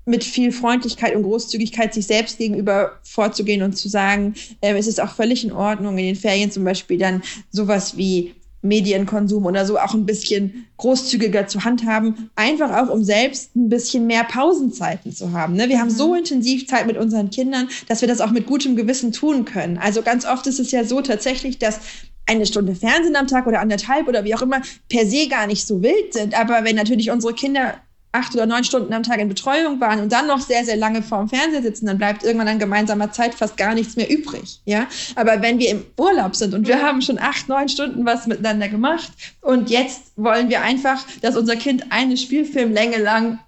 [0.05, 4.99] mit viel Freundlichkeit und Großzügigkeit sich selbst gegenüber vorzugehen und zu sagen, äh, es ist
[4.99, 9.77] auch völlig in Ordnung, in den Ferien zum Beispiel dann sowas wie Medienkonsum oder so
[9.77, 15.33] auch ein bisschen großzügiger zu handhaben, einfach auch um selbst ein bisschen mehr Pausenzeiten zu
[15.33, 15.53] haben.
[15.53, 15.69] Ne?
[15.69, 16.19] Wir haben so mhm.
[16.19, 19.77] intensiv Zeit mit unseren Kindern, dass wir das auch mit gutem Gewissen tun können.
[19.77, 21.79] Also ganz oft ist es ja so tatsächlich, dass
[22.25, 25.67] eine Stunde Fernsehen am Tag oder anderthalb oder wie auch immer per se gar nicht
[25.67, 26.39] so wild sind.
[26.39, 27.75] Aber wenn natürlich unsere Kinder
[28.13, 31.01] acht oder neun Stunden am Tag in Betreuung waren und dann noch sehr, sehr lange
[31.01, 34.61] vorm Fernseher sitzen, dann bleibt irgendwann an gemeinsamer Zeit fast gar nichts mehr übrig.
[34.65, 34.87] Ja?
[35.15, 38.69] Aber wenn wir im Urlaub sind und wir haben schon acht, neun Stunden was miteinander
[38.69, 43.39] gemacht und jetzt wollen wir einfach, dass unser Kind eine Spielfilmlänge lang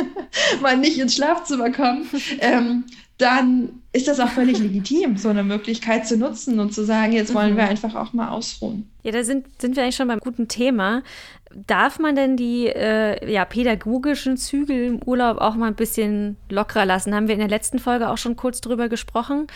[0.60, 2.08] mal nicht ins Schlafzimmer kommt,
[2.40, 2.84] ähm,
[3.18, 7.34] dann ist das auch völlig legitim, so eine Möglichkeit zu nutzen und zu sagen, jetzt
[7.34, 7.70] wollen wir mhm.
[7.70, 8.88] einfach auch mal ausruhen.
[9.02, 11.02] Ja, da sind, sind wir eigentlich schon beim guten Thema.
[11.54, 16.84] Darf man denn die äh, ja, pädagogischen Zügel im Urlaub auch mal ein bisschen lockerer
[16.84, 17.14] lassen?
[17.14, 19.46] Haben wir in der letzten Folge auch schon kurz drüber gesprochen.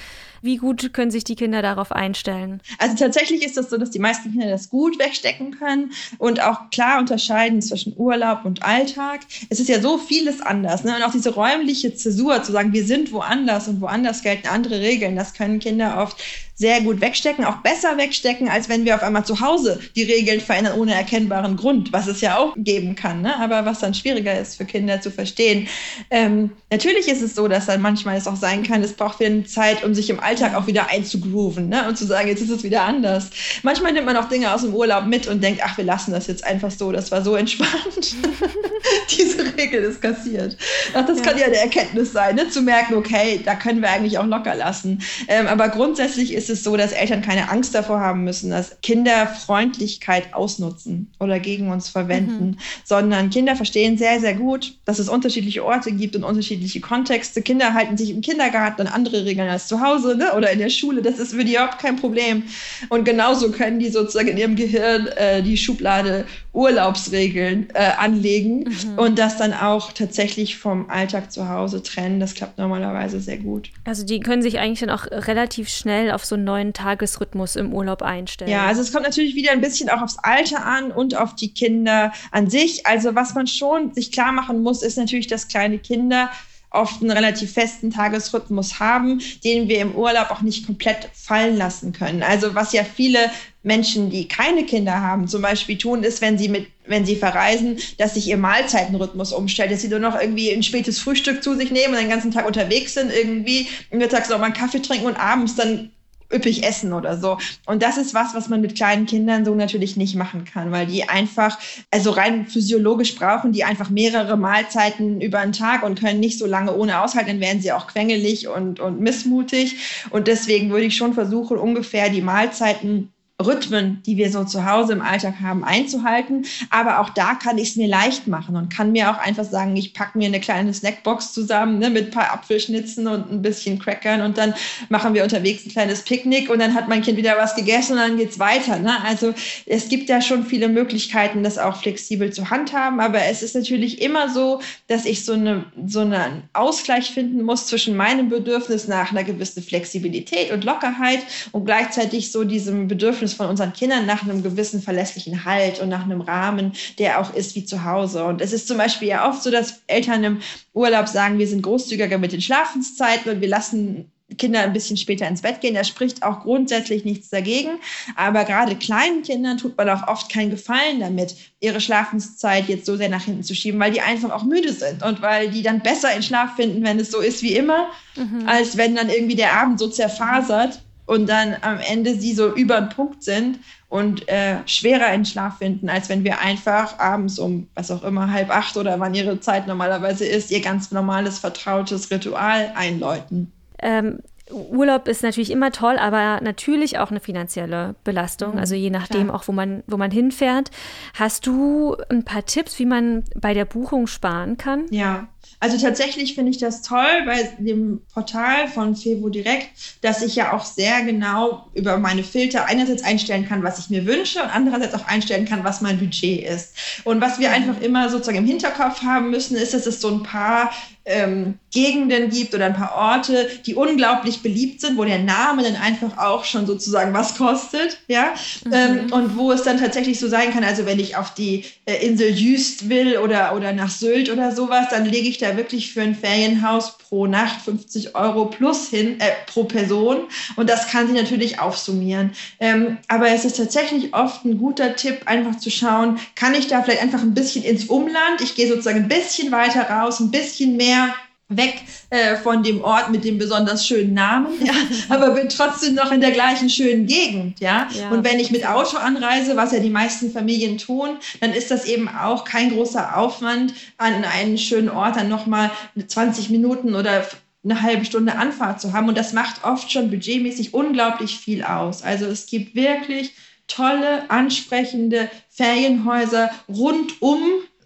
[0.40, 2.60] Wie gut können sich die Kinder darauf einstellen?
[2.78, 6.70] Also tatsächlich ist das so, dass die meisten Kinder das gut wegstecken können und auch
[6.70, 9.20] klar unterscheiden zwischen Urlaub und Alltag.
[9.50, 10.82] Es ist ja so vieles anders.
[10.82, 10.96] Ne?
[10.96, 15.14] Und auch diese räumliche Zäsur, zu sagen, wir sind woanders und woanders gelten andere Regeln,
[15.14, 16.16] das können Kinder oft
[16.54, 20.40] sehr gut wegstecken, auch besser wegstecken, als wenn wir auf einmal zu Hause die Regeln
[20.40, 23.36] verändern ohne erkennbaren Grund, was es ja auch geben kann, ne?
[23.40, 25.66] aber was dann schwieriger ist für Kinder zu verstehen.
[26.10, 29.44] Ähm, natürlich ist es so, dass dann manchmal es auch sein kann, es braucht wieder
[29.46, 31.88] Zeit, um sich im Alltag auch wieder einzugrooven ne?
[31.88, 33.30] und zu sagen, jetzt ist es wieder anders.
[33.62, 36.26] Manchmal nimmt man auch Dinge aus dem Urlaub mit und denkt, ach, wir lassen das
[36.26, 38.14] jetzt einfach so, das war so entspannt.
[39.10, 40.56] Diese Regel ist kassiert.
[40.92, 41.24] Ach, das ja.
[41.24, 42.48] kann ja eine Erkenntnis sein, ne?
[42.50, 45.02] zu merken, okay, da können wir eigentlich auch locker lassen.
[45.28, 49.26] Ähm, aber grundsätzlich ist es so, dass Eltern keine Angst davor haben müssen, dass Kinder
[49.26, 52.58] Freundlichkeit ausnutzen oder gegen uns verwenden, mhm.
[52.84, 57.42] sondern Kinder verstehen sehr, sehr gut, dass es unterschiedliche Orte gibt und unterschiedliche Kontexte.
[57.42, 60.32] Kinder halten sich im Kindergarten an andere Regeln als zu Hause ne?
[60.36, 61.02] oder in der Schule.
[61.02, 62.44] Das ist für die überhaupt kein Problem.
[62.88, 68.98] Und genauso können die sozusagen in ihrem Gehirn äh, die Schublade Urlaubsregeln äh, anlegen mhm.
[68.98, 72.20] und das dann auch tatsächlich vom Alltag zu Hause trennen.
[72.20, 73.70] Das klappt normalerweise sehr gut.
[73.84, 77.72] Also die können sich eigentlich dann auch relativ schnell auf so einen neuen Tagesrhythmus im
[77.72, 78.50] Urlaub einstellen.
[78.50, 81.54] Ja, also es kommt natürlich wieder ein bisschen auch aufs Alter an und auf die
[81.54, 82.86] Kinder an sich.
[82.86, 86.30] Also was man schon sich klar machen muss, ist natürlich, dass kleine Kinder
[86.72, 91.92] oft einen relativ festen Tagesrhythmus haben, den wir im Urlaub auch nicht komplett fallen lassen
[91.92, 92.22] können.
[92.22, 93.30] Also was ja viele
[93.62, 97.78] Menschen, die keine Kinder haben, zum Beispiel tun, ist, wenn sie mit, wenn sie verreisen,
[97.98, 101.70] dass sich ihr Mahlzeitenrhythmus umstellt, dass sie nur noch irgendwie ein spätes Frühstück zu sich
[101.70, 105.16] nehmen und den ganzen Tag unterwegs sind, irgendwie mittags noch mal einen Kaffee trinken und
[105.16, 105.90] abends dann
[106.32, 107.38] üppig essen oder so.
[107.66, 110.86] Und das ist was, was man mit kleinen Kindern so natürlich nicht machen kann, weil
[110.86, 111.58] die einfach,
[111.90, 116.46] also rein physiologisch brauchen die einfach mehrere Mahlzeiten über einen Tag und können nicht so
[116.46, 120.04] lange ohne aushalten, dann werden sie auch quengelig und, und missmutig.
[120.10, 123.12] Und deswegen würde ich schon versuchen, ungefähr die Mahlzeiten
[123.46, 126.44] Rhythmen, die wir so zu Hause im Alltag haben, einzuhalten.
[126.70, 129.76] Aber auch da kann ich es mir leicht machen und kann mir auch einfach sagen,
[129.76, 133.78] ich packe mir eine kleine Snackbox zusammen ne, mit ein paar Apfelschnitzen und ein bisschen
[133.78, 134.54] Crackern und dann
[134.88, 137.98] machen wir unterwegs ein kleines Picknick und dann hat mein Kind wieder was gegessen und
[137.98, 138.78] dann geht's weiter.
[138.78, 139.02] Ne?
[139.04, 139.34] Also
[139.66, 144.00] es gibt ja schon viele Möglichkeiten, das auch flexibel zu handhaben, aber es ist natürlich
[144.00, 149.10] immer so, dass ich so, eine, so einen Ausgleich finden muss zwischen meinem Bedürfnis nach
[149.10, 151.20] einer gewissen Flexibilität und Lockerheit
[151.52, 155.88] und gleichzeitig so diesem Bedürfnis Bedürfnis von unseren Kindern nach einem gewissen verlässlichen Halt und
[155.88, 158.24] nach einem Rahmen, der auch ist wie zu Hause.
[158.24, 160.40] Und es ist zum Beispiel ja oft so, dass Eltern im
[160.74, 165.28] Urlaub sagen, wir sind großzügiger mit den Schlafenszeiten und wir lassen Kinder ein bisschen später
[165.28, 165.74] ins Bett gehen.
[165.74, 167.80] Da spricht auch grundsätzlich nichts dagegen.
[168.16, 172.96] Aber gerade kleinen Kindern tut man auch oft keinen Gefallen damit, ihre Schlafenszeit jetzt so
[172.96, 175.80] sehr nach hinten zu schieben, weil die einfach auch müde sind und weil die dann
[175.80, 178.48] besser in Schlaf finden, wenn es so ist wie immer, mhm.
[178.48, 182.80] als wenn dann irgendwie der Abend so zerfasert und dann am Ende sie so über
[182.80, 187.68] den Punkt sind und äh, schwerer in Schlaf finden, als wenn wir einfach abends um,
[187.74, 192.10] was auch immer, halb acht oder wann ihre Zeit normalerweise ist, ihr ganz normales, vertrautes
[192.10, 193.52] Ritual einläuten.
[193.80, 198.52] Ähm, Urlaub ist natürlich immer toll, aber natürlich auch eine finanzielle Belastung.
[198.52, 199.36] Mhm, also je nachdem klar.
[199.36, 200.70] auch, wo man, wo man hinfährt.
[201.14, 204.86] Hast du ein paar Tipps, wie man bei der Buchung sparen kann?
[204.90, 205.28] Ja,
[205.60, 209.68] also tatsächlich finde ich das toll bei dem Portal von Fevo Direkt,
[210.00, 214.04] dass ich ja auch sehr genau über meine Filter einerseits einstellen kann, was ich mir
[214.06, 216.74] wünsche und andererseits auch einstellen kann, was mein Budget ist.
[217.04, 217.54] Und was wir mhm.
[217.54, 220.72] einfach immer sozusagen im Hinterkopf haben müssen, ist, dass es so ein paar
[221.04, 225.74] ähm, Gegenden gibt oder ein paar Orte, die unglaublich beliebt sind, wo der Name dann
[225.74, 228.72] einfach auch schon sozusagen was kostet, ja, mhm.
[228.72, 232.06] ähm, und wo es dann tatsächlich so sein kann, also wenn ich auf die äh,
[232.06, 236.02] Insel Jüst will oder, oder nach Sylt oder sowas, dann lege ich da wirklich für
[236.02, 241.16] ein Ferienhaus pro Nacht 50 Euro plus hin, äh, pro Person und das kann sich
[241.16, 242.32] natürlich aufsummieren.
[242.60, 246.82] Ähm, aber es ist tatsächlich oft ein guter Tipp, einfach zu schauen, kann ich da
[246.82, 250.76] vielleicht einfach ein bisschen ins Umland, ich gehe sozusagen ein bisschen weiter raus, ein bisschen
[250.76, 251.14] mehr
[251.56, 254.72] weg äh, von dem Ort mit dem besonders schönen Namen, ja,
[255.08, 257.88] aber bin trotzdem noch in der gleichen schönen Gegend, ja?
[257.98, 258.10] ja.
[258.10, 261.86] Und wenn ich mit Auto anreise, was ja die meisten Familien tun, dann ist das
[261.86, 265.70] eben auch kein großer Aufwand, an einen schönen Ort dann nochmal
[266.06, 267.26] 20 Minuten oder
[267.64, 269.08] eine halbe Stunde Anfahrt zu haben.
[269.08, 272.02] Und das macht oft schon budgetmäßig unglaublich viel aus.
[272.02, 273.32] Also es gibt wirklich
[273.68, 277.40] tolle, ansprechende Ferienhäuser rundum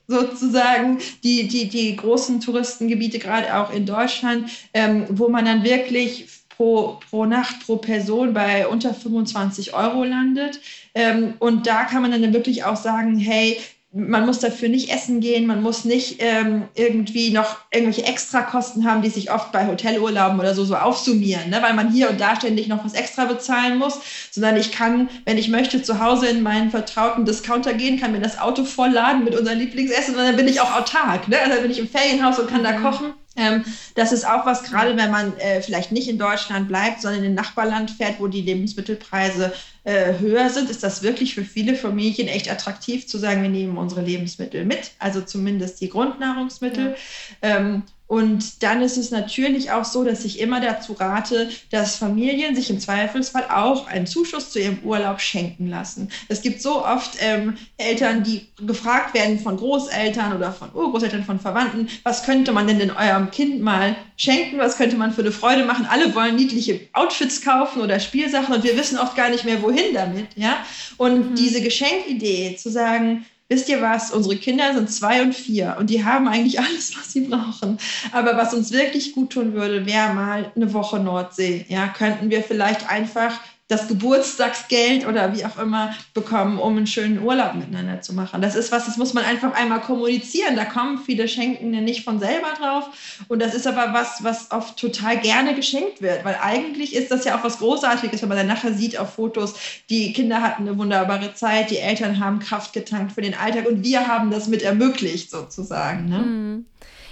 [0.09, 6.29] sozusagen die, die, die großen Touristengebiete, gerade auch in Deutschland, ähm, wo man dann wirklich
[6.57, 10.61] pro, pro Nacht, pro Person bei unter 25 Euro landet.
[10.95, 13.59] Ähm, und da kann man dann wirklich auch sagen, hey,
[13.97, 19.01] man muss dafür nicht essen gehen, man muss nicht ähm, irgendwie noch irgendwelche Extrakosten haben,
[19.01, 21.63] die sich oft bei Hotelurlauben oder so so aufsummieren, ne?
[21.63, 23.99] weil man hier und da ständig noch was extra bezahlen muss,
[24.31, 28.21] sondern ich kann, wenn ich möchte, zu Hause in meinen vertrauten Discounter gehen, kann mir
[28.21, 31.29] das Auto vollladen mit unserem Lieblingsessen und dann bin ich auch autark.
[31.29, 31.39] Ne?
[31.39, 32.83] Also dann bin ich im Ferienhaus und kann da mhm.
[32.83, 37.03] kochen Ähm, das ist auch was, gerade wenn man äh, vielleicht nicht in Deutschland bleibt,
[37.03, 39.53] sondern in ein Nachbarland fährt, wo die Lebensmittelpreise
[39.87, 43.79] äh, höher sind, ist das wirklich für viele Familien echt attraktiv zu sagen, wir nehmen
[43.79, 46.97] unsere Lebensmittel mit, also zumindest die Grundnahrungsmittel.
[47.41, 47.57] Ja.
[47.57, 52.55] Ähm, und dann ist es natürlich auch so, dass ich immer dazu rate, dass Familien
[52.55, 56.11] sich im Zweifelsfall auch einen Zuschuss zu ihrem Urlaub schenken lassen.
[56.29, 61.41] Es gibt so oft ähm, Eltern, die gefragt werden von Großeltern oder von Urgroßeltern, von
[61.41, 64.59] Verwandten, was könnte man denn in eurem Kind mal schenken?
[64.59, 65.87] Was könnte man für eine Freude machen?
[65.91, 69.76] Alle wollen niedliche Outfits kaufen oder Spielsachen und wir wissen oft gar nicht mehr, wohin
[69.95, 70.29] damit.
[70.37, 70.65] Ja?
[70.97, 71.35] Und mhm.
[71.35, 76.05] diese Geschenkidee zu sagen, wisst ihr was, unsere Kinder sind zwei und vier und die
[76.05, 77.79] haben eigentlich alles, was sie brauchen.
[78.13, 81.65] Aber was uns wirklich gut tun würde, wäre mal eine Woche Nordsee.
[81.69, 87.21] Ja, könnten wir vielleicht einfach das Geburtstagsgeld oder wie auch immer bekommen, um einen schönen
[87.21, 88.41] Urlaub miteinander zu machen.
[88.41, 90.55] Das ist was, das muss man einfach einmal kommunizieren.
[90.55, 92.89] Da kommen viele Schenkende nicht von selber drauf.
[93.27, 97.25] Und das ist aber was, was oft total gerne geschenkt wird, weil eigentlich ist das
[97.25, 99.55] ja auch was Großartiges, wenn man dann nachher sieht auf Fotos,
[99.91, 103.83] die Kinder hatten eine wunderbare Zeit, die Eltern haben Kraft getankt für den Alltag und
[103.83, 106.09] wir haben das mit ermöglicht sozusagen.
[106.09, 106.19] Ne?
[106.19, 106.65] Mhm.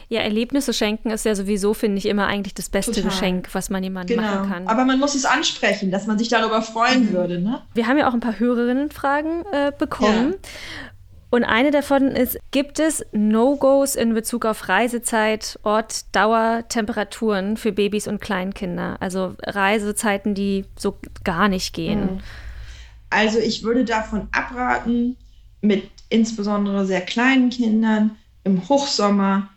[0.09, 3.11] Ja, Erlebnisse schenken ist ja sowieso, finde ich, immer eigentlich das beste Total.
[3.11, 4.29] Geschenk, was man jemandem genau.
[4.29, 4.67] machen kann.
[4.69, 7.13] Aber man muss es ansprechen, dass man sich darüber freuen mhm.
[7.13, 7.41] würde.
[7.41, 7.63] Ne?
[7.75, 10.33] Wir haben ja auch ein paar Hörerinnenfragen äh, bekommen.
[10.33, 10.49] Ja.
[11.31, 17.73] Und eine davon ist, gibt es No-Gos in Bezug auf Reisezeit, Ort, Dauer, Temperaturen für
[17.73, 18.99] Babys und Kleinkinder?
[19.01, 22.03] Also Reisezeiten, die so gar nicht gehen.
[22.03, 22.19] Mhm.
[23.11, 25.17] Also ich würde davon abraten,
[25.61, 29.49] mit insbesondere sehr kleinen Kindern im Hochsommer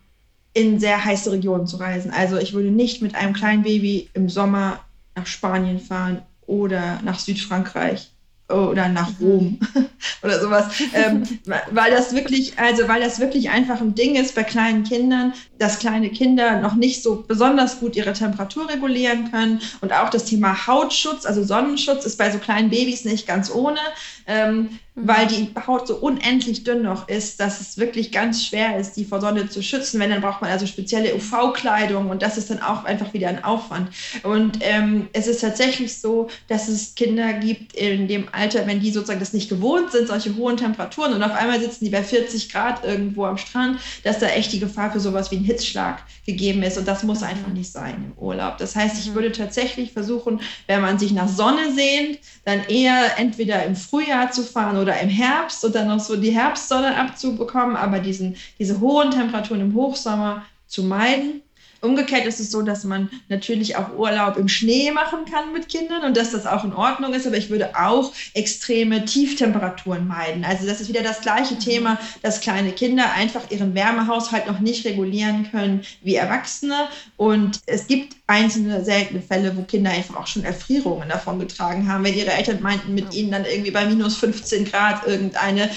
[0.57, 2.09] in sehr heiße Regionen zu reisen.
[2.09, 4.79] Also ich würde nicht mit einem kleinen Baby im Sommer
[5.15, 8.09] nach Spanien fahren oder nach Südfrankreich
[8.49, 9.27] oder nach mhm.
[9.27, 9.59] Rom
[10.23, 11.23] oder sowas, ähm,
[11.71, 15.77] weil das wirklich, also weil das wirklich einfach ein Ding ist bei kleinen Kindern, dass
[15.77, 20.65] kleine Kinder noch nicht so besonders gut ihre Temperatur regulieren können und auch das Thema
[20.65, 23.79] Hautschutz, also Sonnenschutz, ist bei so kleinen Babys nicht ganz ohne.
[24.25, 25.29] Ähm, weil mhm.
[25.29, 29.21] die Haut so unendlich dünn noch ist, dass es wirklich ganz schwer ist, die vor
[29.21, 29.99] Sonne zu schützen.
[29.99, 33.43] Wenn, dann braucht man also spezielle UV-Kleidung und das ist dann auch einfach wieder ein
[33.43, 33.89] Aufwand.
[34.23, 38.89] Und ähm, es ist tatsächlich so, dass es Kinder gibt in dem Alter, wenn die
[38.89, 42.51] sozusagen das nicht gewohnt sind, solche hohen Temperaturen und auf einmal sitzen die bei 40
[42.51, 46.63] Grad irgendwo am Strand, dass da echt die Gefahr für sowas wie einen Hitzschlag gegeben
[46.63, 48.57] ist und das muss einfach nicht sein im Urlaub.
[48.57, 49.15] Das heißt, ich mhm.
[49.15, 54.43] würde tatsächlich versuchen, wenn man sich nach Sonne sehnt, dann eher entweder im Frühjahr zu
[54.43, 58.79] fahren oder oder im Herbst und dann noch so die Herbstsonne abzubekommen, aber diesen, diese
[58.79, 61.41] hohen Temperaturen im Hochsommer zu meiden.
[61.81, 66.03] Umgekehrt ist es so, dass man natürlich auch Urlaub im Schnee machen kann mit Kindern
[66.03, 70.43] und dass das auch in Ordnung ist, aber ich würde auch extreme Tieftemperaturen meiden.
[70.43, 71.59] Also das ist wieder das gleiche mhm.
[71.59, 77.87] Thema, dass kleine Kinder einfach ihren Wärmehaushalt noch nicht regulieren können wie Erwachsene und es
[77.87, 82.31] gibt einzelne seltene Fälle, wo Kinder einfach auch schon Erfrierungen davon getragen haben, wenn ihre
[82.31, 85.69] Eltern meinten, mit ihnen dann irgendwie bei minus 15 Grad irgendeine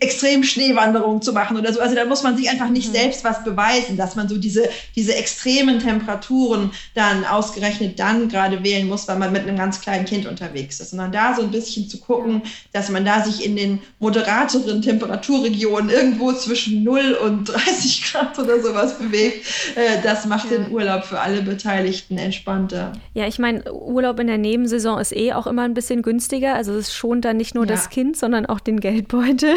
[0.00, 1.80] extrem Schneewanderung zu machen oder so.
[1.80, 2.96] Also da muss man sich einfach nicht mhm.
[2.96, 8.88] selbst was beweisen, dass man so diese, diese extremen Temperaturen dann ausgerechnet dann gerade wählen
[8.88, 10.90] muss, weil man mit einem ganz kleinen Kind unterwegs ist.
[10.90, 15.90] Sondern da so ein bisschen zu gucken, dass man da sich in den moderateren Temperaturregionen
[15.90, 20.58] irgendwo zwischen 0 und 30 Grad oder sowas bewegt, äh, das macht ja.
[20.58, 22.92] den Urlaub für alle Beteiligten entspannter.
[23.14, 26.54] Ja, ich meine, Urlaub in der Nebensaison ist eh auch immer ein bisschen günstiger.
[26.54, 27.72] Also es schont dann nicht nur ja.
[27.72, 29.54] das Kind, sondern auch den Geldbeutel.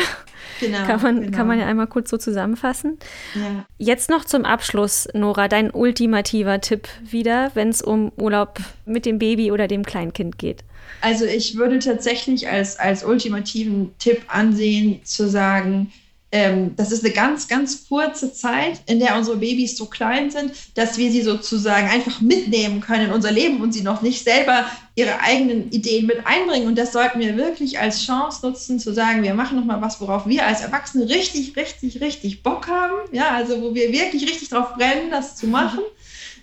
[0.59, 1.38] Genau, kann, man, genau.
[1.38, 2.97] kann man ja einmal kurz so zusammenfassen.
[3.36, 3.65] Ja.
[3.78, 9.20] Jetzt noch zum Abschluss, Nora, dein ultimativer Tipp wieder, wenn es um Urlaub mit dem
[9.20, 10.63] Baby oder dem Kleinkind geht.
[11.01, 15.91] Also ich würde tatsächlich als, als ultimativen Tipp ansehen, zu sagen,
[16.32, 20.51] ähm, das ist eine ganz, ganz kurze Zeit, in der unsere Babys so klein sind,
[20.75, 24.65] dass wir sie sozusagen einfach mitnehmen können in unser Leben und sie noch nicht selber
[24.93, 26.67] ihre eigenen Ideen mit einbringen.
[26.67, 30.27] Und das sollten wir wirklich als Chance nutzen, zu sagen, wir machen nochmal was, worauf
[30.27, 32.93] wir als Erwachsene richtig, richtig, richtig Bock haben.
[33.11, 35.80] Ja, also wo wir wirklich richtig drauf brennen, das zu machen.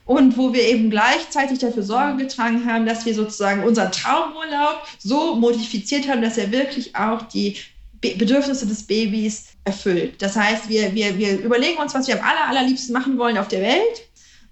[0.04, 5.34] Und wo wir eben gleichzeitig dafür Sorge getragen haben, dass wir sozusagen unseren Traumurlaub so
[5.34, 7.56] modifiziert haben, dass er wirklich auch die
[8.00, 10.20] Bedürfnisse des Babys erfüllt.
[10.22, 13.48] Das heißt, wir, wir, wir überlegen uns, was wir am aller, allerliebsten machen wollen auf
[13.48, 14.06] der Welt.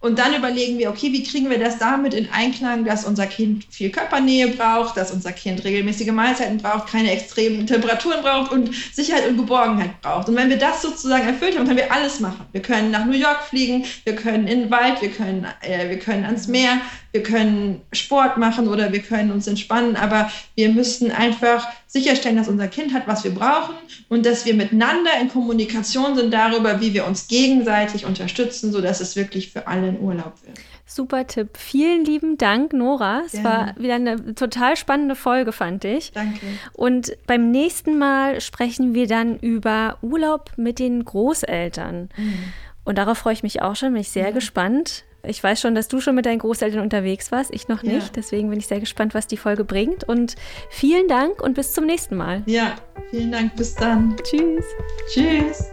[0.05, 3.65] Und dann überlegen wir, okay, wie kriegen wir das damit in Einklang, dass unser Kind
[3.71, 9.27] viel Körpernähe braucht, dass unser Kind regelmäßige Mahlzeiten braucht, keine extremen Temperaturen braucht und Sicherheit
[9.27, 10.29] und Geborgenheit braucht.
[10.29, 12.45] Und wenn wir das sozusagen erfüllt haben, können wir alles machen.
[12.53, 15.99] Wir können nach New York fliegen, wir können in den Wald, wir können, äh, wir
[15.99, 16.83] können ans Meer,
[17.15, 22.49] wir können Sport machen oder wir können uns entspannen, aber wir müssen einfach sicherstellen, dass
[22.49, 23.77] unser Kind hat, was wir brauchen
[24.09, 29.15] und dass wir miteinander in Kommunikation sind darüber, wie wir uns gegenseitig unterstützen, sodass es
[29.15, 30.59] wirklich für alle ein Urlaub wird.
[30.87, 31.51] Super Tipp.
[31.57, 33.23] Vielen lieben Dank, Nora.
[33.25, 33.49] Es Gerne.
[33.49, 36.11] war wieder eine total spannende Folge, fand ich.
[36.11, 36.41] Danke.
[36.73, 42.09] Und beim nächsten Mal sprechen wir dann über Urlaub mit den Großeltern.
[42.17, 42.39] Mhm.
[42.85, 44.31] Und darauf freue ich mich auch schon, bin ich sehr Ja.
[44.33, 45.05] gespannt.
[45.27, 47.93] Ich weiß schon, dass du schon mit deinen Großeltern unterwegs warst, ich noch Ja.
[47.95, 48.15] nicht.
[48.17, 50.05] Deswegen bin ich sehr gespannt, was die Folge bringt.
[50.05, 50.35] Und
[50.71, 52.43] vielen Dank und bis zum nächsten Mal.
[52.47, 52.75] Ja,
[53.11, 53.57] vielen Dank.
[53.57, 54.17] Bis dann.
[54.23, 54.65] Tschüss.
[55.11, 55.71] Tschüss.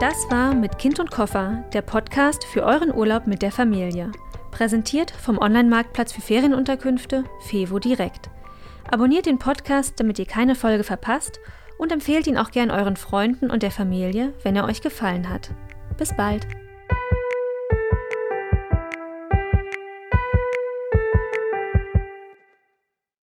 [0.00, 4.10] Das war mit Kind und Koffer, der Podcast für euren Urlaub mit der Familie.
[4.50, 8.28] Präsentiert vom Online-Marktplatz für Ferienunterkünfte Fevo Direkt.
[8.90, 11.40] Abonniert den Podcast, damit ihr keine Folge verpasst
[11.78, 15.50] und empfehlt ihn auch gern euren Freunden und der Familie, wenn er euch gefallen hat.
[15.96, 16.46] Bis bald.
[16.88, 17.23] thank you